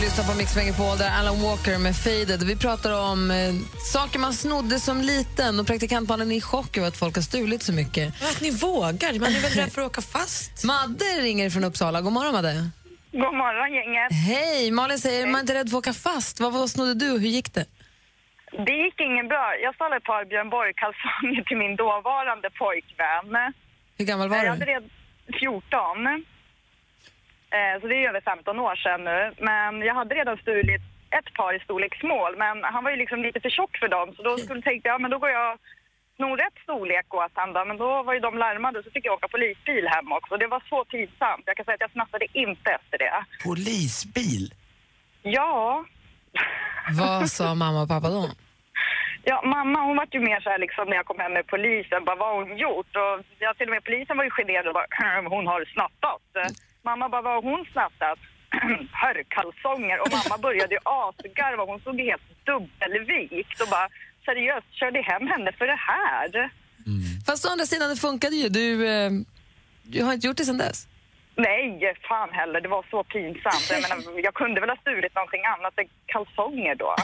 Lyssnar 0.09 0.33
på 0.33 0.37
Mix 0.37 0.55
Megapol 0.55 0.97
där 0.97 1.11
Alan 1.19 1.37
Walker 1.45 1.77
med 1.85 1.95
Faded. 2.03 2.41
Vi 2.51 2.55
pratar 2.65 2.91
om 3.11 3.31
eh, 3.31 3.53
saker 3.95 4.19
man 4.19 4.33
snodde 4.33 4.79
som 4.79 4.97
liten 5.01 5.59
och 5.59 5.67
praktikantmannen 5.67 6.31
är 6.31 6.35
i 6.35 6.41
chock 6.41 6.77
över 6.77 6.87
att 6.87 6.97
folk 7.03 7.15
har 7.15 7.25
stulit 7.31 7.61
så 7.63 7.73
mycket. 7.73 8.05
Att 8.29 8.41
ni 8.45 8.51
vågar. 8.67 9.11
Man 9.25 9.31
är 9.37 9.41
väl 9.45 9.55
rädd 9.59 9.71
för 9.73 9.81
att 9.81 9.91
åka 9.91 10.01
fast. 10.01 10.63
Madde 10.73 11.05
ringer 11.27 11.49
från 11.49 11.63
Uppsala. 11.63 12.01
God 12.01 12.13
morgon, 12.13 12.33
Madde. 12.33 12.53
God 13.23 13.35
morgon, 13.43 13.67
gänget. 13.77 14.09
Hej! 14.29 14.71
Malin 14.71 14.99
säger 14.99 15.25
man 15.25 15.35
är 15.35 15.39
inte 15.39 15.53
rädd 15.53 15.69
för 15.69 15.77
att 15.77 15.83
åka 15.83 15.93
fast. 15.93 16.39
Vad, 16.39 16.53
vad 16.53 16.69
snodde 16.69 16.93
du 16.93 17.11
och 17.11 17.19
hur 17.19 17.33
gick 17.37 17.53
det? 17.53 17.65
Det 18.67 18.75
gick 18.83 18.97
ingen 19.09 19.27
bra. 19.27 19.45
Jag 19.63 19.75
stal 19.75 19.93
ett 19.93 20.03
par 20.11 20.25
Björn 20.25 20.49
Borg-kalsonger 20.49 21.43
till 21.47 21.57
min 21.63 21.75
dåvarande 21.75 22.49
pojkvän. 22.61 23.53
Hur 23.97 24.05
gammal 24.05 24.29
var 24.29 24.35
jag 24.37 24.45
du? 24.45 24.49
hade 24.49 24.65
redan 24.65 24.89
14. 25.39 26.25
Eh, 27.55 27.81
Så 27.81 27.87
det 27.87 27.95
är 27.95 28.09
över 28.09 28.21
15 28.21 28.59
år 28.59 28.75
sedan 28.75 29.03
nu. 29.03 29.19
Men 29.49 29.81
jag 29.81 29.95
hade 29.95 30.15
redan 30.15 30.37
stulit 30.37 30.81
ett 31.19 31.33
par 31.33 31.53
i 31.53 31.59
storlek 31.59 31.95
small, 31.99 32.35
men 32.37 32.63
han 32.63 32.83
var 32.83 32.91
ju 32.91 32.97
liksom 32.97 33.21
lite 33.21 33.39
för 33.39 33.49
tjock 33.49 33.77
för 33.77 33.87
dem. 33.87 34.13
Så 34.15 34.23
då 34.23 34.37
skulle 34.37 34.61
tänkte 34.61 34.89
jag, 34.89 35.01
men 35.01 35.11
då 35.11 35.17
går 35.19 35.29
jag 35.29 35.57
snor 36.15 36.37
rätt 36.37 36.57
storlek 36.63 37.13
åt 37.13 37.31
han 37.33 37.53
då. 37.53 37.65
Men 37.65 37.77
då 37.77 38.03
var 38.03 38.13
ju 38.13 38.19
de 38.19 38.37
larmade 38.37 38.83
så 38.83 38.91
fick 38.91 39.05
jag 39.05 39.13
åka 39.13 39.27
polisbil 39.27 39.87
hem 39.87 40.11
också. 40.11 40.37
Det 40.37 40.47
var 40.47 40.63
så 40.69 40.85
pinsamt. 40.85 41.43
Jag 41.45 41.55
kan 41.57 41.65
säga 41.65 41.75
att 41.75 41.81
jag 41.87 41.91
snattade 41.91 42.25
inte 42.33 42.69
efter 42.71 42.97
det. 42.97 43.13
Polisbil? 43.43 44.53
Ja. 45.21 45.85
Vad 46.99 47.29
sa 47.29 47.55
mamma 47.63 47.81
och 47.81 47.87
pappa 47.89 48.09
då? 48.09 48.25
Ja, 49.23 49.41
mamma 49.45 49.79
hon 49.81 49.97
var 49.97 50.07
ju 50.11 50.19
mer 50.19 50.39
så 50.39 50.49
här 50.49 50.57
liksom 50.59 50.85
när 50.89 50.95
jag 50.95 51.05
kom 51.05 51.19
hem 51.19 51.33
med 51.33 51.47
polisen, 51.47 52.05
bara 52.05 52.15
vad 52.15 52.27
har 52.29 52.35
hon 52.43 52.57
gjort? 52.57 52.95
Och 52.95 53.25
ja, 53.39 53.53
till 53.53 53.67
och 53.67 53.73
med 53.73 53.83
polisen 53.83 54.17
var 54.17 54.23
ju 54.23 54.29
generad 54.29 54.67
och 54.67 54.73
bara, 54.73 55.29
hon 55.29 55.47
har 55.47 55.65
snattat. 55.65 56.21
Mamma 56.83 57.09
bara, 57.09 57.21
vad 57.21 57.33
har 57.33 57.41
hon 57.51 57.65
snattat? 57.71 58.19
Herrkalsonger. 58.91 60.01
Och 60.01 60.11
mamma 60.11 60.37
började 60.37 60.73
ju 60.75 60.79
asgarva, 60.83 61.63
hon 61.65 61.79
såg 61.79 61.99
helt 62.01 62.45
dubbelvikt 62.45 63.61
och 63.61 63.67
bara, 63.67 63.89
seriöst, 64.25 64.67
körde 64.71 65.01
hem 65.01 65.27
henne 65.27 65.51
för 65.51 65.67
det 65.67 65.79
här? 65.91 66.51
Fast 67.25 67.45
å 67.45 67.49
andra 67.49 67.65
sidan, 67.65 67.89
det 67.89 67.95
funkade 67.95 68.35
ju. 68.35 68.49
Du, 68.49 68.87
eh, 68.87 69.11
du 69.83 70.03
har 70.03 70.13
inte 70.13 70.27
gjort 70.27 70.37
det 70.37 70.45
sen 70.45 70.57
dess. 70.57 70.87
Nej, 71.47 71.93
fan 72.09 72.29
heller, 72.31 72.61
det 72.61 72.67
var 72.69 72.85
så 72.89 73.03
pinsamt. 73.03 73.65
Jag, 73.69 73.81
menar, 73.81 74.19
jag 74.23 74.33
kunde 74.33 74.61
väl 74.61 74.69
ha 74.69 74.77
stulit 74.77 75.15
någonting 75.15 75.43
annat 75.55 75.73
än 75.79 75.85
kalsonger 76.13 76.75
då. 76.75 76.95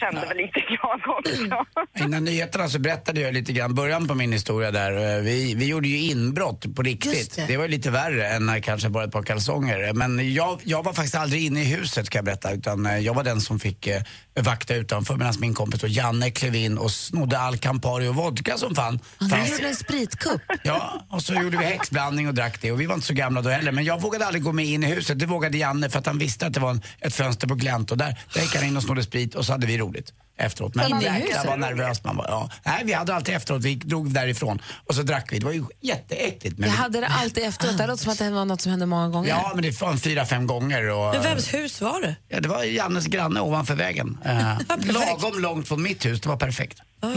Kände 0.00 0.26
väl 0.26 0.40
inte 0.40 0.60
jag 0.82 1.00
också. 1.18 1.64
Innan 2.04 2.24
nyheterna 2.24 2.68
så 2.68 2.78
berättade 2.78 3.20
jag 3.20 3.34
lite 3.34 3.52
grann 3.52 3.74
början 3.74 4.08
på 4.08 4.14
min 4.14 4.32
historia 4.32 4.70
där. 4.70 5.16
Eh, 5.16 5.22
Vi, 5.22 5.54
vi 5.54 5.66
gjorde 5.68 5.88
ju 5.88 5.98
inbrott 6.10 6.74
på 6.76 6.82
riktigt. 6.82 7.36
Det. 7.36 7.46
Det. 7.46 7.56
var 7.56 7.64
ju 7.64 7.70
lite 7.70 7.90
värre 7.90 8.28
än 8.28 8.46
när 8.46 8.60
kanske 8.60 8.88
bara 8.88 9.04
ett 9.04 9.12
par 9.12 9.22
kalsonger. 9.22 9.92
Men 9.92 10.34
jag, 10.34 10.60
jag 10.64 10.82
var 10.82 10.92
faktiskt 10.92 11.14
aldrig 11.14 11.46
inne 11.46 11.60
i 11.60 11.64
huset 11.64 12.06
ska 12.06 12.18
jag 12.18 12.24
berätta. 12.24 12.52
Utan 12.52 12.86
eh, 12.86 12.98
jag 12.98 13.14
var 13.14 13.24
den 13.24 13.40
som 13.40 13.60
fick 13.60 13.86
eh, 13.86 14.02
vakta 14.40 14.74
utanför 14.74 15.16
medan 15.16 15.34
min 15.40 15.54
kompis 15.54 15.82
och 15.82 15.88
Janne 15.88 16.30
klev 16.30 16.54
in 16.54 16.78
och 16.78 16.90
snodde 16.90 17.38
all 17.38 17.56
Campari 17.58 18.08
och 18.08 18.14
vodka 18.14 18.56
som 18.56 18.74
fan. 18.74 19.00
Han 19.20 19.30
fanns. 19.30 19.50
gjorde 19.50 19.68
en 19.68 19.74
spritkupp. 19.76 20.42
Ja, 20.64 21.06
och 21.10 21.22
så 21.22 21.34
gjorde 21.34 21.56
vi 21.56 21.64
häxblandning 21.64 22.28
och 22.28 22.34
drack 22.34 22.60
det. 22.60 22.72
Och 22.72 22.80
vi 22.80 22.86
var 22.86 22.94
inte 22.94 23.06
så 23.06 23.14
gamla 23.14 23.42
då 23.42 23.50
heller. 23.56 23.72
Men 23.72 23.84
jag 23.84 24.00
vågade 24.00 24.26
aldrig 24.26 24.42
gå 24.44 24.52
med 24.52 24.66
in 24.66 24.84
i 24.84 24.86
huset. 24.86 25.18
Det 25.18 25.26
vågade 25.26 25.58
Janne 25.58 25.90
för 25.90 25.98
att 25.98 26.06
han 26.06 26.18
visste 26.18 26.46
att 26.46 26.52
det 26.52 26.60
var 26.60 26.70
en, 26.70 26.82
ett 27.00 27.14
fönster 27.14 27.46
på 27.46 27.54
glänt. 27.54 27.90
Och 27.90 27.98
där, 27.98 28.18
där 28.34 28.40
gick 28.40 28.54
han 28.56 28.64
in 28.64 28.76
och 28.76 28.82
snodde 28.82 29.02
sprit 29.02 29.34
och 29.34 29.46
så 29.46 29.52
hade 29.52 29.66
vi 29.66 29.78
roligt 29.78 30.12
efteråt. 30.38 30.74
Men 30.74 31.00
jäklar 31.00 31.46
vad 31.46 31.58
nervös 31.60 32.04
man 32.04 32.16
var. 32.16 32.24
Ja. 32.28 32.50
Nej, 32.64 32.82
vi 32.84 32.92
hade 32.92 33.14
alltid 33.14 33.34
efteråt. 33.34 33.62
Vi 33.62 33.74
drog 33.74 34.12
därifrån 34.14 34.62
och 34.88 34.94
så 34.94 35.02
drack 35.02 35.32
vi. 35.32 35.38
Det 35.38 35.44
var 35.44 35.52
ju 35.52 35.64
jätteäckligt. 35.80 36.58
Men 36.58 36.68
Jag 36.68 36.76
vi- 36.76 36.82
hade 36.82 37.00
det 37.00 37.06
alltid 37.06 37.44
efteråt. 37.44 37.78
Det 37.78 37.86
låter 37.86 38.02
som 38.02 38.12
att 38.12 38.18
det 38.18 38.30
var 38.30 38.44
något 38.44 38.60
som 38.60 38.70
hände 38.70 38.86
många 38.86 39.08
gånger. 39.08 39.28
Ja, 39.28 39.52
men 39.54 39.62
det 39.62 39.80
var 39.80 39.90
en 39.90 39.98
fyra, 39.98 40.26
fem 40.26 40.46
gånger. 40.46 40.90
Och, 40.90 41.14
Men 41.14 41.22
vems 41.22 41.54
hus 41.54 41.80
var 41.80 42.00
det? 42.00 42.16
Ja, 42.28 42.40
det 42.40 42.48
var 42.48 42.64
Jannes 42.64 43.06
granne 43.06 43.40
ovanför 43.40 43.74
vägen. 43.74 44.18
Eh, 44.24 44.58
lagom 44.92 45.40
långt 45.42 45.68
från 45.68 45.82
mitt 45.82 46.06
hus. 46.06 46.20
Det 46.20 46.28
var 46.28 46.36
perfekt. 46.36 46.78
Ja, 47.00 47.08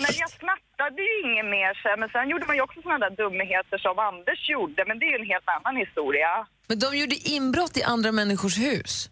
nej, 0.00 0.16
jag 0.18 0.30
snattade 0.78 1.02
ju 1.02 1.14
inget 1.32 1.44
mer 1.56 1.70
sen, 1.82 2.00
men 2.00 2.08
sen 2.08 2.28
gjorde 2.30 2.46
man 2.46 2.56
ju 2.56 2.62
också 2.62 2.82
såna 2.82 2.98
där 2.98 3.10
dumheter 3.22 3.78
som 3.78 3.98
Anders 3.98 4.48
gjorde, 4.48 4.84
men 4.88 4.98
det 4.98 5.04
är 5.06 5.10
ju 5.10 5.18
en 5.24 5.30
helt 5.34 5.48
annan 5.56 5.76
historia. 5.76 6.46
Men 6.68 6.78
de 6.78 6.96
gjorde 6.98 7.16
inbrott 7.36 7.76
i 7.76 7.82
andra 7.82 8.12
människors 8.12 8.58
hus? 8.58 9.10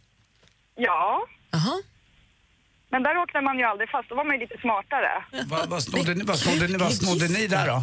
Ja, 0.76 1.26
Jaha. 1.50 1.76
men 2.90 3.02
där 3.02 3.16
åkte 3.22 3.40
man 3.40 3.58
ju 3.58 3.64
aldrig 3.64 3.88
fast, 3.90 4.08
då 4.08 4.14
var 4.14 4.24
man 4.24 4.34
ju 4.36 4.40
lite 4.40 4.58
smartare. 4.60 5.24
Vad, 5.52 5.68
vad, 5.68 5.82
snodde, 5.82 6.14
ni- 6.14 6.24
vad, 6.24 6.38
snodde, 6.38 6.66
ni- 6.72 6.78
vad 6.78 6.92
snodde 7.02 7.28
ni 7.28 7.46
där 7.46 7.66
då? 7.66 7.78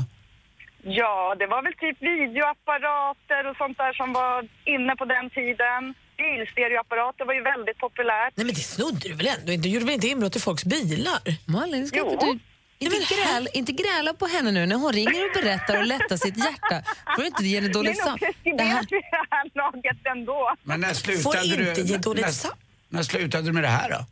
Ja, 0.86 1.36
det 1.40 1.48
var 1.48 1.62
väl 1.64 1.74
typ 1.74 1.98
videoapparater 2.02 3.42
och 3.50 3.58
sånt 3.58 3.78
där 3.78 3.94
som 3.94 4.14
var 4.14 4.48
inne 4.66 4.96
på 4.96 5.06
den 5.06 5.30
tiden. 5.30 5.94
Bilstereoapparater 6.18 7.26
var 7.26 7.34
ju 7.34 7.42
väldigt 7.42 7.78
populärt. 7.78 8.34
Nej 8.36 8.46
men 8.46 8.56
det 8.56 8.62
snodde 8.62 9.08
du 9.10 9.14
väl 9.14 9.28
ändå 9.40 9.52
inte? 9.52 9.68
Du 9.68 9.74
gjorde 9.74 9.86
väl 9.86 9.94
inte 9.96 10.08
inbrott 10.08 10.36
i 10.36 10.40
folks 10.40 10.66
bilar? 10.66 11.22
Malin, 11.48 11.88
ska 11.88 12.00
inte 12.12 12.26
du 12.26 12.40
inte, 12.80 13.14
gräl, 13.16 13.48
inte 13.54 13.72
gräla 13.72 14.14
på 14.14 14.26
henne 14.28 14.52
nu 14.52 14.66
när 14.66 14.76
hon 14.76 14.94
ringer 14.94 15.26
och 15.26 15.42
berättar 15.44 15.78
och 15.78 15.86
lättar 15.86 16.18
sitt 16.18 16.38
hjärta. 16.38 16.84
Får 17.16 17.22
du 17.22 17.28
inte 17.28 17.44
ge 17.46 17.56
henne 17.56 17.68
Det 17.68 17.74
dåligt 17.74 17.92
är 17.92 17.96
nog 18.02 18.08
samvete? 18.10 18.26
preskriberat 18.26 18.92
vid 18.92 19.02
det 19.12 19.26
här 19.32 19.50
laget 19.56 19.98
ändå. 20.06 20.56
Men 20.64 20.80
när 20.82 20.88
Får 20.88 20.94
slutade 20.96 21.46
inte 21.46 21.74
du? 21.74 21.82
ge 21.82 21.98
dåligt 21.98 22.26
när, 22.26 22.32
sam- 22.32 22.58
när 22.90 23.04
slutade 23.04 23.44
du 23.44 23.52
med 23.52 23.64
det 23.64 23.68
här 23.68 23.90
då? 23.90 24.06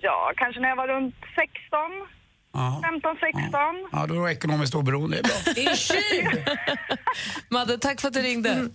Ja, 0.00 0.32
kanske 0.36 0.60
när 0.60 0.68
jag 0.68 0.76
var 0.76 0.88
runt 0.88 1.14
16, 1.34 1.46
Ja. 2.52 2.82
15, 2.84 3.16
16. 3.20 3.42
Ja, 3.92 4.06
då 4.06 4.14
var 4.14 4.26
du 4.26 4.32
ekonomiskt 4.32 4.74
oberoende. 4.74 5.20
Det 5.22 5.28
är 5.28 5.44
bra. 5.44 5.52
Det 5.54 5.64
är 5.66 5.76
tjuv! 5.76 6.44
Madde, 7.48 7.78
tack 7.78 8.00
för 8.00 8.08
att 8.08 8.14
du 8.14 8.22
ringde. 8.22 8.68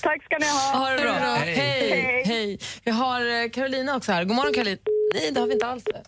Tack 0.00 0.24
ska 0.24 0.38
ni 0.38 0.46
ha. 0.46 0.78
Ha 0.78 0.90
det 0.90 1.02
bra. 1.02 1.34
Hej. 1.34 1.54
Hej. 1.54 2.22
Hej. 2.26 2.58
Vi 2.84 2.90
har 2.90 3.42
eh, 3.44 3.48
Carolina 3.50 3.96
också 3.96 4.12
här. 4.12 4.24
God 4.24 4.36
morgon 4.36 4.54
Carolina. 4.54 4.78
Nej, 5.14 5.30
det 5.32 5.40
har 5.40 5.46
vi 5.46 5.52
inte 5.52 5.66
alls 5.66 5.84
det. 5.84 6.02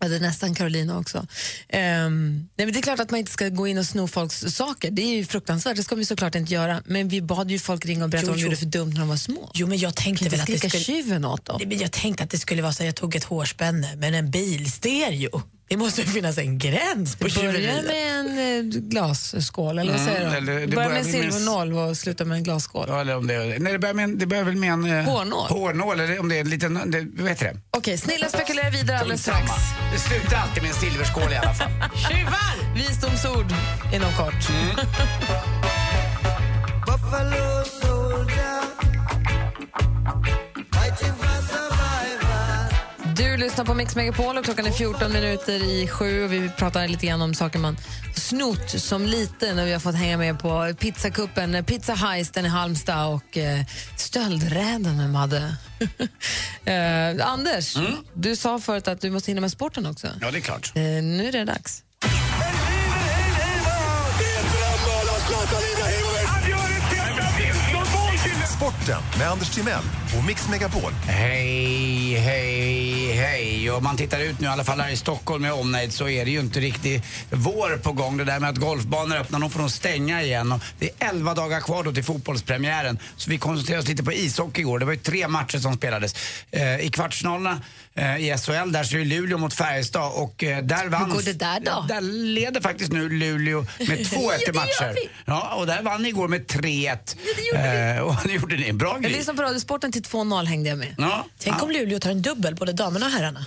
Ja, 0.00 0.08
det 0.08 0.16
är 0.16 0.20
nästan 0.20 0.54
Carolina 0.54 0.98
också. 0.98 1.26
Ehm, 1.68 2.48
nej, 2.56 2.66
men 2.66 2.72
det 2.72 2.78
är 2.80 2.82
klart 2.82 3.00
att 3.00 3.10
man 3.10 3.20
inte 3.20 3.32
ska 3.32 3.48
gå 3.48 3.66
in 3.66 3.78
och 3.78 3.86
sno 3.86 4.06
folks 4.08 4.40
saker. 4.40 4.90
Det 4.90 5.02
är 5.02 5.16
ju 5.16 5.24
fruktansvärt. 5.24 5.76
Det 5.76 5.82
ska 5.82 5.94
vi 5.94 6.04
såklart 6.04 6.34
inte 6.34 6.54
göra. 6.54 6.82
Men 6.86 7.08
vi 7.08 7.22
bad 7.22 7.50
ju 7.50 7.58
folk 7.58 7.86
ringa 7.86 8.04
och 8.04 8.10
berätta 8.10 8.26
Jo, 8.26 8.30
vad 8.30 8.38
de 8.38 8.40
jo. 8.42 8.46
gjorde 8.46 8.56
för 8.56 8.66
dumt 8.66 8.90
när 8.90 9.00
de 9.00 9.08
var 9.08 9.16
små. 9.16 9.50
Jo, 9.54 9.66
men 9.66 9.78
jag 9.78 9.96
tänkte 9.96 10.28
väl 10.28 10.40
att 10.40 10.46
det 10.46 10.58
skulle... 10.58 10.84
tjuven 10.84 11.24
åt 11.24 11.44
dem. 11.44 11.56
Nej, 11.58 11.68
men 11.68 11.78
jag 11.78 11.92
tänkte 11.92 12.24
att 12.24 12.30
det 12.30 12.38
skulle 12.38 12.62
vara 12.62 12.72
så 12.72 12.82
att 12.82 12.86
jag 12.86 12.96
tog 12.96 13.14
ett 13.14 13.24
hårspänne, 13.24 13.96
men 13.96 14.14
en 14.14 14.30
bilstereo. 14.30 15.42
Det 15.68 15.76
måste 15.76 16.00
ju 16.00 16.06
finnas 16.06 16.38
en 16.38 16.58
gräns 16.58 17.16
på 17.16 17.24
Börja 17.24 17.34
tjuveriet. 17.34 17.84
med 17.86 18.18
en 18.20 18.38
eh, 18.38 18.80
glasskål, 18.80 19.78
eller 19.78 19.92
vad 19.92 20.00
Mm, 20.00 20.14
säger 20.14 20.36
eller 20.36 20.52
det 20.60 20.66
Börja 20.66 20.74
börjar 20.74 20.88
med 20.88 20.98
en 20.98 21.04
silvernål 21.04 21.72
och 21.72 21.96
sluta 21.96 22.24
med 22.24 22.36
en 22.38 22.42
glasskål. 22.44 22.86
Ja, 22.88 23.00
eller 23.00 23.16
om 23.16 23.26
det, 23.26 23.38
nej, 23.58 23.72
det 23.72 23.78
börjar 23.78 23.94
med 23.94 24.02
en, 24.04 24.18
det 24.18 24.26
börjar 24.26 24.44
väl 24.44 24.56
med 24.56 24.72
en... 24.72 24.84
eh, 24.98 25.04
Hårnål. 25.04 25.48
Hårnål, 25.48 26.00
eller 26.00 26.20
om 26.20 26.28
det 26.28 26.36
är 26.36 26.40
en 26.40 26.50
liten... 26.50 26.90
Det, 26.90 27.06
vad 27.22 27.28
heter 27.28 27.44
det? 27.44 27.60
Okej, 27.70 27.98
snilla 27.98 28.28
spekulerar 28.28 28.70
vidare 28.70 28.98
alldeles 28.98 29.22
strax. 29.22 29.50
Det 29.92 29.98
slutar 29.98 30.36
alltid 30.36 30.62
med 30.62 30.72
en 30.72 30.78
silverskål 30.78 31.32
i 31.32 31.36
alla 31.36 31.54
fall. 31.54 31.70
Tjuvar! 31.94 32.74
Visdomsord 32.74 33.52
inom 33.94 34.12
kort. 34.12 34.34
buffalo 36.86 37.64
Du 43.36 43.42
lyssnar 43.42 43.64
på 43.64 43.74
Mix 43.74 43.96
Megapol 43.96 44.38
och 44.38 44.44
klockan 44.44 44.66
är 44.66 44.70
14 44.70 45.12
minuter 45.12 45.62
i 45.64 45.88
sju 45.88 46.24
och 46.24 46.32
vi 46.32 46.50
pratar 46.56 46.88
lite 46.88 47.06
grann 47.06 47.22
om 47.22 47.34
saker 47.34 47.58
man 47.58 47.76
snott 48.14 48.70
som 48.70 49.06
liten 49.06 49.58
och 49.58 49.66
vi 49.66 49.72
har 49.72 49.80
fått 49.80 49.94
hänga 49.94 50.16
med 50.16 50.38
på 50.38 50.74
pizzakuppen, 50.78 51.64
pizza 51.64 51.94
heisten 51.94 52.46
i 52.46 52.48
Halmstad 52.48 53.14
och 53.14 53.36
eh, 53.36 53.60
stöldräden 53.96 54.96
med 54.96 55.10
Madde. 55.10 55.56
eh, 56.64 57.26
Anders, 57.26 57.76
du 58.14 58.36
sa 58.36 58.58
förut 58.58 58.88
att 58.88 59.00
du 59.00 59.10
måste 59.10 59.30
hinna 59.30 59.40
med 59.40 59.52
sporten 59.52 59.86
också. 59.86 60.08
Ja, 60.20 60.30
det 60.30 60.38
är 60.38 60.40
klart. 60.40 60.72
Eh, 60.74 60.82
nu 60.82 61.28
är 61.28 61.32
det 61.32 61.44
dags. 61.44 61.82
Sporten 68.56 69.02
med 69.18 69.30
Anders 69.30 69.50
Timell 69.50 69.82
och 70.18 70.24
Mix 70.24 70.48
Megapol. 70.48 70.92
Hej, 71.06 72.14
hej, 72.14 73.12
hej. 73.12 73.70
Om 73.70 73.84
man 73.84 73.96
tittar 73.96 74.20
ut 74.20 74.40
nu, 74.40 74.46
i 74.46 74.50
alla 74.50 74.64
fall 74.64 74.80
här 74.80 74.90
i 74.90 74.96
Stockholm 74.96 75.42
med 75.42 75.52
omnejd, 75.52 75.92
så 75.92 76.08
är 76.08 76.24
det 76.24 76.30
ju 76.30 76.40
inte 76.40 76.60
riktigt 76.60 77.02
vår 77.30 77.76
på 77.78 77.92
gång. 77.92 78.16
Det 78.16 78.24
där 78.24 78.40
med 78.40 78.50
att 78.50 78.56
golfbanor 78.56 79.16
öppnar, 79.16 79.40
de 79.40 79.50
får 79.50 79.60
nog 79.60 79.70
stänga 79.70 80.22
igen. 80.22 80.52
Och 80.52 80.60
det 80.78 80.90
är 80.98 81.08
11 81.08 81.34
dagar 81.34 81.60
kvar 81.60 81.84
då 81.84 81.92
till 81.92 82.04
fotbollspremiären. 82.04 82.98
Så 83.16 83.30
vi 83.30 83.38
koncentrerar 83.38 83.78
oss 83.80 83.88
lite 83.88 84.02
på 84.02 84.12
ishockey 84.12 84.60
igår. 84.60 84.78
Det 84.78 84.84
var 84.84 84.92
ju 84.92 84.98
tre 84.98 85.28
matcher 85.28 85.58
som 85.58 85.74
spelades. 85.76 86.14
Eh, 86.50 86.80
I 86.80 86.90
kvartsfinalerna 86.92 87.60
eh, 87.94 88.16
i 88.16 88.36
SHL, 88.38 88.72
där 88.72 88.84
så 88.84 88.94
är 88.94 88.98
det 88.98 89.04
Luleå 89.04 89.38
mot 89.38 89.54
Färjestad 89.54 90.12
och 90.12 90.44
eh, 90.44 90.62
där 90.64 90.88
vann... 90.88 91.04
Hur 91.06 91.12
går 91.16 91.22
det 91.22 91.32
där 91.32 91.60
då? 91.60 91.84
Där 91.88 92.00
leder 92.34 92.60
faktiskt 92.60 92.92
nu 92.92 93.08
Luleå 93.08 93.66
med 93.78 93.88
2-1 93.98 93.98
i 93.98 94.06
Ja, 94.22 94.38
det 94.46 94.52
matcher. 94.52 94.92
vi. 94.94 95.08
Ja, 95.24 95.54
och 95.54 95.66
där 95.66 95.82
vann 95.82 96.02
ni 96.02 96.08
igår 96.08 96.28
med 96.28 96.46
3-1. 96.46 97.96
Eh, 97.96 98.02
och 98.02 98.16
det 98.24 98.32
gjorde 98.32 98.56
ni. 98.56 98.72
Bra 98.72 98.92
Jag 98.92 99.02
grej. 99.02 99.12
lyssnade 99.12 99.36
på 99.36 99.42
Radiosporten 99.42 99.92
till 99.92 100.02
2-0 100.10 100.44
hängde 100.44 100.68
jag 100.68 100.78
med. 100.78 100.94
Ja. 100.98 101.26
Tänk 101.38 101.62
om 101.62 101.70
Luleå 101.70 101.98
tar 101.98 102.10
en 102.10 102.22
dubbel, 102.22 102.54
både 102.54 102.72
damerna 102.72 103.06
och 103.06 103.12
herrarna. 103.12 103.46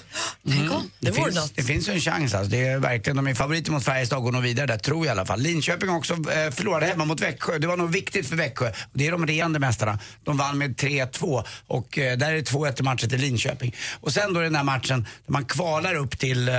Tänk 0.49 0.71
om. 0.71 0.91
Det, 0.99 1.05
Det, 1.05 1.11
vore 1.11 1.23
finns, 1.31 1.35
något. 1.35 1.55
det 1.55 1.63
finns 1.63 1.89
ju 1.89 1.93
en 1.93 1.99
chans. 1.99 2.33
Alltså. 2.33 2.51
Det 2.51 2.67
är 2.67 2.77
verkligen, 2.79 3.17
de 3.17 3.27
är 3.27 3.33
favoriter 3.35 3.71
mot 3.71 3.83
Färjestad 3.83 4.17
och 4.17 4.23
går 4.23 4.31
nog 4.31 4.41
vidare 4.43 4.65
där, 4.67 4.77
tror 4.77 5.05
jag 5.05 5.15
i 5.15 5.17
alla 5.17 5.25
fall. 5.25 5.39
Linköping 5.41 5.89
också 5.89 6.13
eh, 6.13 6.51
förlorade 6.51 6.85
hemma 6.85 7.05
mot 7.05 7.21
Växjö. 7.21 7.57
Det 7.57 7.67
var 7.67 7.77
nog 7.77 7.91
viktigt 7.91 8.27
för 8.29 8.35
Växjö. 8.35 8.71
Det 8.93 9.07
är 9.07 9.11
de 9.11 9.27
regerande 9.27 9.59
mästarna. 9.59 9.99
De 10.23 10.37
vann 10.37 10.57
med 10.57 10.75
3-2 10.75 11.43
och 11.67 11.97
eh, 11.97 12.17
där 12.17 12.31
är 12.31 12.35
det 12.35 12.51
2-1 12.51 12.79
i 12.79 12.83
matchen 12.83 13.09
till 13.09 13.19
Linköping. 13.21 13.75
Och 14.01 14.13
sen 14.13 14.33
då 14.33 14.39
den 14.39 14.53
där 14.53 14.63
matchen 14.63 15.07
där 15.25 15.31
man 15.33 15.45
kvalar 15.45 15.95
upp 15.95 16.19
till 16.19 16.49
eh, 16.49 16.55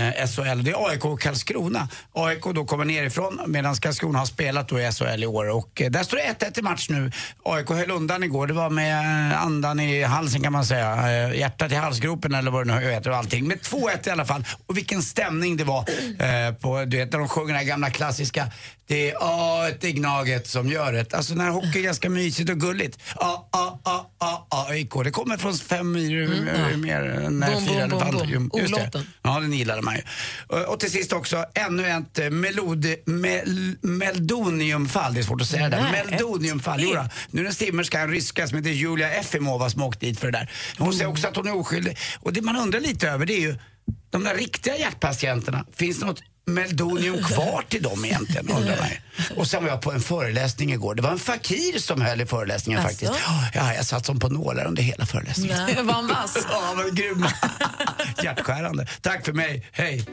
eh, 0.00 0.26
SHL. 0.26 0.62
Det 0.62 0.70
är 0.70 0.88
AIK 0.88 1.04
och 1.04 1.20
Karlskrona. 1.20 1.88
AIK 2.12 2.44
då 2.54 2.64
kommer 2.64 2.84
nerifrån 2.84 3.40
medan 3.46 3.74
Karlskrona 3.74 4.18
har 4.18 4.26
spelat 4.26 4.68
då 4.68 4.80
i 4.80 4.92
SHL 4.92 5.22
i 5.22 5.26
år. 5.26 5.48
Och 5.48 5.80
eh, 5.80 5.90
där 5.90 6.02
står 6.02 6.16
det 6.16 6.46
1-1 6.46 6.58
i 6.58 6.62
match 6.62 6.88
nu. 6.88 7.12
AIK 7.44 7.68
höll 7.68 7.90
undan 7.90 8.22
igår. 8.22 8.46
Det 8.46 8.54
var 8.54 8.70
med 8.70 9.32
eh, 9.32 9.42
andan 9.42 9.80
i 9.80 10.02
halsen 10.02 10.42
kan 10.42 10.52
man 10.52 10.64
säga. 10.64 11.10
Eh, 11.10 11.38
Hjärtat 11.38 11.72
i 11.72 11.74
halsgropen 11.74 12.34
eller 12.34 12.50
vad 12.50 12.66
det 12.66 12.74
nu 12.74 12.90
heter 12.90 13.10
och 13.10 13.16
allting. 13.16 13.48
Med 13.48 13.58
2-1 13.58 14.08
i 14.08 14.10
alla 14.10 14.24
fall. 14.24 14.44
Och 14.66 14.76
vilken 14.76 15.02
stämning 15.02 15.56
det 15.56 15.64
var 15.64 15.78
eh, 16.18 16.54
på, 16.54 16.84
du 16.84 16.96
vet 16.96 17.12
när 17.12 17.18
de 17.18 17.28
sjunger 17.28 17.48
den 17.48 17.56
här 17.56 17.64
gamla 17.64 17.90
klassiska 17.90 18.50
det 18.90 19.10
är 19.10 19.16
A 19.20 19.68
ett 19.68 19.84
i 19.84 19.92
Gnaget 19.92 20.46
som 20.46 20.68
gör 20.68 20.92
det. 20.92 21.14
Alltså 21.14 21.34
när 21.34 21.50
hockey 21.50 21.78
är 21.78 21.82
ganska 21.82 22.10
mysigt 22.10 22.50
och 22.50 22.60
gulligt. 22.60 22.98
A, 23.16 23.48
A, 23.50 23.78
A, 23.84 23.89
AIK. 24.80 25.04
Det 25.04 25.10
kommer 25.10 25.36
från 25.36 25.54
fem 25.58 25.92
myror 25.92 26.32
Mm, 26.34 26.80
mer 26.80 27.00
än 27.02 27.40
boom, 27.40 27.66
boom, 27.66 27.76
elefanter. 27.78 28.26
boom. 28.26 28.50
Just 28.54 28.74
det. 28.74 28.80
Olåten. 28.80 29.06
Ja, 29.22 29.40
den 29.40 29.52
gillade 29.52 29.82
man 29.82 29.94
ju. 29.94 30.02
Och, 30.46 30.72
och 30.72 30.80
till 30.80 30.90
sist 30.90 31.12
också 31.12 31.44
ännu 31.54 31.86
ett 31.88 32.18
eh, 32.18 32.30
melod, 32.30 32.86
mel, 33.04 33.76
meldoniumfall. 33.82 35.14
Det 35.14 35.20
är 35.20 35.24
svårt 35.24 35.40
att 35.40 35.46
säga 35.48 35.68
det. 35.68 35.82
Nej, 35.92 36.04
Meldoniumfall. 36.10 36.80
Jo, 36.82 36.92
då. 36.94 37.08
nu 37.30 37.40
är 37.40 37.44
det 37.44 37.50
en 37.50 37.54
simmerska, 37.54 38.00
en 38.00 38.10
ryska 38.10 38.46
som 38.46 38.58
heter 38.58 38.70
Julia 38.70 39.10
Efimova 39.14 39.70
som 39.70 39.82
åkt 39.82 40.00
dit 40.00 40.20
för 40.20 40.30
det 40.30 40.38
där. 40.38 40.50
Hon 40.78 40.92
säger 40.92 41.06
också 41.10 41.28
att 41.28 41.36
hon 41.36 41.46
är 41.48 41.56
oskyldig. 41.56 41.98
Och 42.20 42.32
det 42.32 42.42
man 42.42 42.56
undrar 42.56 42.80
lite 42.80 43.08
över 43.08 43.26
det 43.26 43.34
är 43.34 43.40
ju 43.40 43.56
de 44.10 44.24
där 44.24 44.34
riktiga 44.34 44.76
hjärtpatienterna. 44.78 45.64
Finns 45.76 46.00
det 46.00 46.06
något 46.06 46.22
meldonium 46.46 47.22
kvar 47.24 47.64
till 47.68 47.82
dem 47.82 48.04
egentligen? 48.04 48.50
Undrar 48.50 48.76
ju. 48.76 49.34
Och 49.36 49.46
sen 49.46 49.62
var 49.62 49.70
jag 49.70 49.80
på 49.82 49.92
en 49.92 50.00
föreläsning 50.00 50.72
igår. 50.72 50.94
Det 50.94 51.02
var 51.02 51.10
en 51.10 51.18
fakir 51.18 51.78
som 51.78 52.00
höll 52.00 52.20
i 52.20 52.26
föreläsningen 52.26 52.80
Asså? 52.80 52.88
faktiskt. 52.88 53.12
Ja, 53.54 53.74
jag 53.74 53.86
satt 53.86 54.06
som 54.06 54.18
på 54.18 54.28
nålar 54.28 54.64
under 54.64 54.82
hela 54.82 55.06
föreläsningen. 55.06 55.58
Nej. 55.66 55.82
Var 55.82 55.94
han 55.94 56.06
vass? 56.08 56.36
Ja, 56.52 56.62
han 56.66 56.76
var 56.76 56.90
grym. 56.90 57.24
Hjärtskärande. 58.24 58.86
Tack 59.00 59.24
för 59.24 59.32
mig. 59.32 59.66
Hej. 59.72 60.06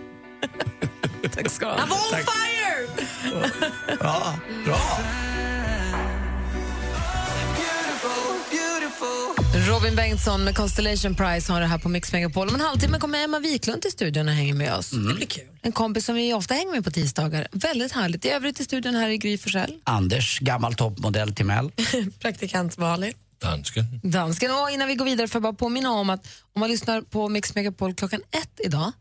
Tack 1.36 1.50
ska 1.52 1.66
du 1.66 1.72
I'm 1.82 1.92
on 1.92 1.98
Tack. 2.12 2.26
fire! 2.26 3.08
Ja, 4.02 4.36
bra. 4.66 5.00
Robin 9.68 9.96
Bengtsson 9.96 10.44
med 10.44 10.56
Constellation 10.56 11.16
Prize 11.16 11.54
har 11.54 11.62
det 11.62 11.68
här 11.68 11.78
på 11.78 11.90
Mix 11.90 12.12
Megapol. 12.12 12.48
Om 12.48 12.56
en 12.56 12.62
halvtimme 12.62 13.00
kommer 13.00 13.24
Emma 13.24 13.40
Wiklund 13.40 13.82
till 13.82 13.92
studion 13.92 14.28
och 14.28 14.34
hänger 14.34 14.54
med 14.54 14.74
oss. 14.74 14.94
Mm. 14.94 15.08
Det 15.08 15.14
blir 15.14 15.28
kul. 15.28 15.48
En 15.62 15.72
kompis 15.72 16.06
som 16.06 16.16
vi 16.16 16.34
ofta 16.34 16.54
hänger 16.54 16.72
med 16.72 16.84
på 16.84 16.92
tisdagar. 16.92 17.48
Väldigt 17.52 17.92
härligt. 17.92 18.26
I 18.26 18.30
övrigt 18.30 18.60
i 18.60 18.64
studion 18.64 18.96
här 18.96 19.10
är 19.10 19.16
Gry 19.16 19.38
Forssell. 19.38 19.74
Anders, 19.84 20.40
gammal 20.40 20.74
toppmodell 20.74 21.34
till 21.34 21.46
Mel. 21.46 21.72
Praktikant 22.20 22.78
Malin. 22.78 23.14
Dansken. 23.42 23.86
Dansken. 24.04 24.52
Och 24.52 24.70
innan 24.72 24.88
vi 24.88 24.96
går 24.96 25.06
vidare 25.06 25.28
får 25.28 25.36
jag 25.36 25.44
bara 25.44 25.54
påminna 25.54 25.92
om 25.92 26.10
att 26.10 26.28
om 26.54 26.60
man 26.60 26.70
lyssnar 26.70 27.02
på 27.02 27.30
Mix 27.30 27.56
Megapol 27.56 27.94
klockan 27.94 28.22
ett 28.32 28.60
idag 28.66 28.92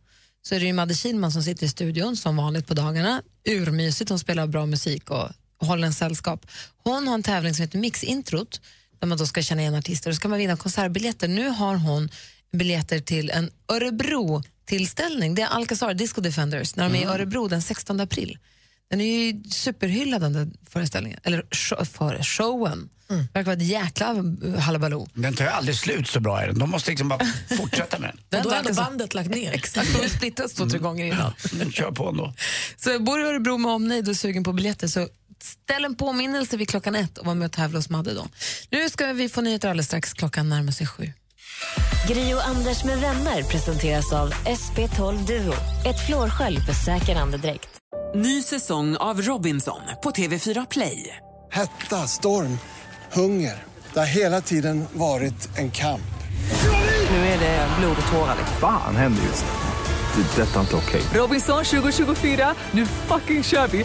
så 0.43 0.55
är 0.55 0.61
det 0.61 0.67
ju 0.67 0.73
Madde 0.73 0.95
Kihlman 0.95 1.33
som 1.33 1.43
sitter 1.43 1.67
i 1.67 1.69
studion 1.69 2.17
som 2.17 2.37
vanligt 2.37 2.67
på 2.67 2.75
dagarna. 2.75 3.23
Urmysigt, 3.49 4.11
hon 4.11 4.19
spelar 4.19 4.47
bra 4.47 4.67
musik 4.67 5.11
och 5.11 5.29
håller 5.59 5.87
en 5.87 5.95
sällskap. 5.95 6.47
Hon 6.85 7.09
har 7.09 7.15
en 7.15 7.23
tävling 7.23 7.55
som 7.55 7.63
heter 7.63 7.79
Mix-introt 7.79 8.61
där 8.99 9.07
man 9.07 9.19
då 9.19 9.27
ska 9.27 9.43
känna 9.43 9.61
igen 9.63 9.75
artister 9.75 10.11
och 10.11 10.15
så 10.15 10.19
ska 10.21 10.29
man 10.29 10.39
vinna 10.39 10.57
konsertbiljetter. 10.57 11.29
Nu 11.29 11.49
har 11.49 11.77
hon 11.77 12.09
biljetter 12.53 12.99
till 13.01 13.31
en 13.31 13.51
Örebro-tillställning. 13.69 15.35
Det 15.35 15.43
är 15.43 15.47
Alcazar 15.47 15.95
Disco 15.95 16.21
Defenders 16.21 16.77
när 16.77 16.89
de 16.89 16.99
är 16.99 17.03
i 17.03 17.05
Örebro 17.05 17.49
den 17.49 17.63
16 17.63 18.01
april. 18.01 18.39
Den 18.91 19.01
är 19.01 19.05
ju 19.27 19.43
superhyllad 19.51 20.21
den 20.23 20.33
där 20.33 20.49
föreställningen, 20.71 21.21
eller 21.23 21.47
show, 21.51 21.85
för, 21.85 22.23
showen. 22.23 22.89
Mm. 23.11 23.23
Det 23.23 23.29
verkar 23.39 23.45
vara 23.47 23.57
ett 23.57 23.63
jäkla 23.69 24.15
halabaloo. 24.59 25.09
Den 25.15 25.35
tar 25.35 25.45
ju 25.45 25.51
aldrig 25.51 25.77
slut 25.77 26.09
så 26.09 26.21
bra 26.21 26.41
är 26.43 26.47
den. 26.47 26.59
De 26.59 26.71
måste 26.71 26.91
liksom 26.91 27.09
bara 27.09 27.21
fortsätta 27.59 27.99
med 27.99 28.11
Och 28.37 28.43
då 28.43 28.55
hade 28.55 28.75
så- 28.75 28.83
bandet 28.83 29.15
lagt 29.15 29.31
ner. 29.31 29.53
Exakt, 29.55 29.93
de 29.93 29.99
har 30.03 30.09
splittrats 30.09 30.55
två, 30.55 30.67
tre 30.69 30.79
gånger 30.79 31.05
innan. 31.05 31.33
den. 31.53 31.73
Kör 31.73 31.91
på 31.91 32.09
ändå. 32.09 32.35
Så 32.77 32.99
bor 33.01 33.19
du 33.19 33.25
i 33.25 33.29
Örebro 33.29 33.59
med 33.59 33.71
omnejd 33.73 34.05
och 34.05 34.11
är 34.11 34.15
sugen 34.15 34.45
på 34.45 34.53
biljetter 34.53 34.89
så 34.89 35.09
ställ 35.43 35.85
en 35.85 35.95
påminnelse 35.95 36.57
vid 36.57 36.69
klockan 36.69 36.95
ett 36.95 37.19
och 37.19 37.27
var 37.27 37.35
med 37.35 37.47
och 37.47 37.53
tävla 37.53 37.79
hos 37.79 37.91
Madde 37.91 38.15
då. 38.15 38.27
Nu 38.71 38.89
ska 38.89 39.13
vi 39.13 39.29
få 39.29 39.41
nyheter 39.41 39.69
alldeles 39.69 39.87
strax, 39.87 40.13
klockan 40.13 40.49
närmar 40.49 40.73
sig 40.73 40.87
sju. 40.87 41.13
Gri 42.09 42.35
och 42.35 42.47
Anders 42.47 42.85
med 42.85 43.01
vänner 43.01 43.43
presenteras 43.43 44.13
av 44.13 44.33
SP12 44.33 45.27
Duo. 45.27 45.55
Ett 45.87 46.07
flårskölj 46.07 46.61
för 46.61 46.73
säker 46.73 47.17
andedräkt. 47.17 47.69
Ny 48.15 48.43
säsong 48.43 48.97
av 48.97 49.23
Robinson 49.23 49.81
på 50.03 50.11
TV4 50.11 50.67
Play. 50.71 51.17
Hetta, 51.53 51.97
storm, 51.97 52.59
hunger. 53.13 53.65
Det 53.93 53.99
har 53.99 54.07
hela 54.07 54.41
tiden 54.41 54.85
varit 54.93 55.59
en 55.59 55.71
kamp. 55.71 56.01
Nu 57.11 57.17
är 57.17 57.41
det 57.41 57.69
blod 57.79 57.97
och 58.07 58.13
tårar. 58.13 58.37
Fan 58.61 58.97
händer 58.97 59.23
just 59.23 59.45
nu. 59.45 60.23
Det. 60.23 60.43
är 60.43 60.47
Detta 60.47 60.57
är 60.57 60.61
inte 60.61 60.77
okej. 60.77 61.03
Robinson 61.15 61.65
2024, 61.65 62.55
nu 62.73 62.87
fucking 62.87 63.43
kör 63.43 63.69
vi! 63.69 63.85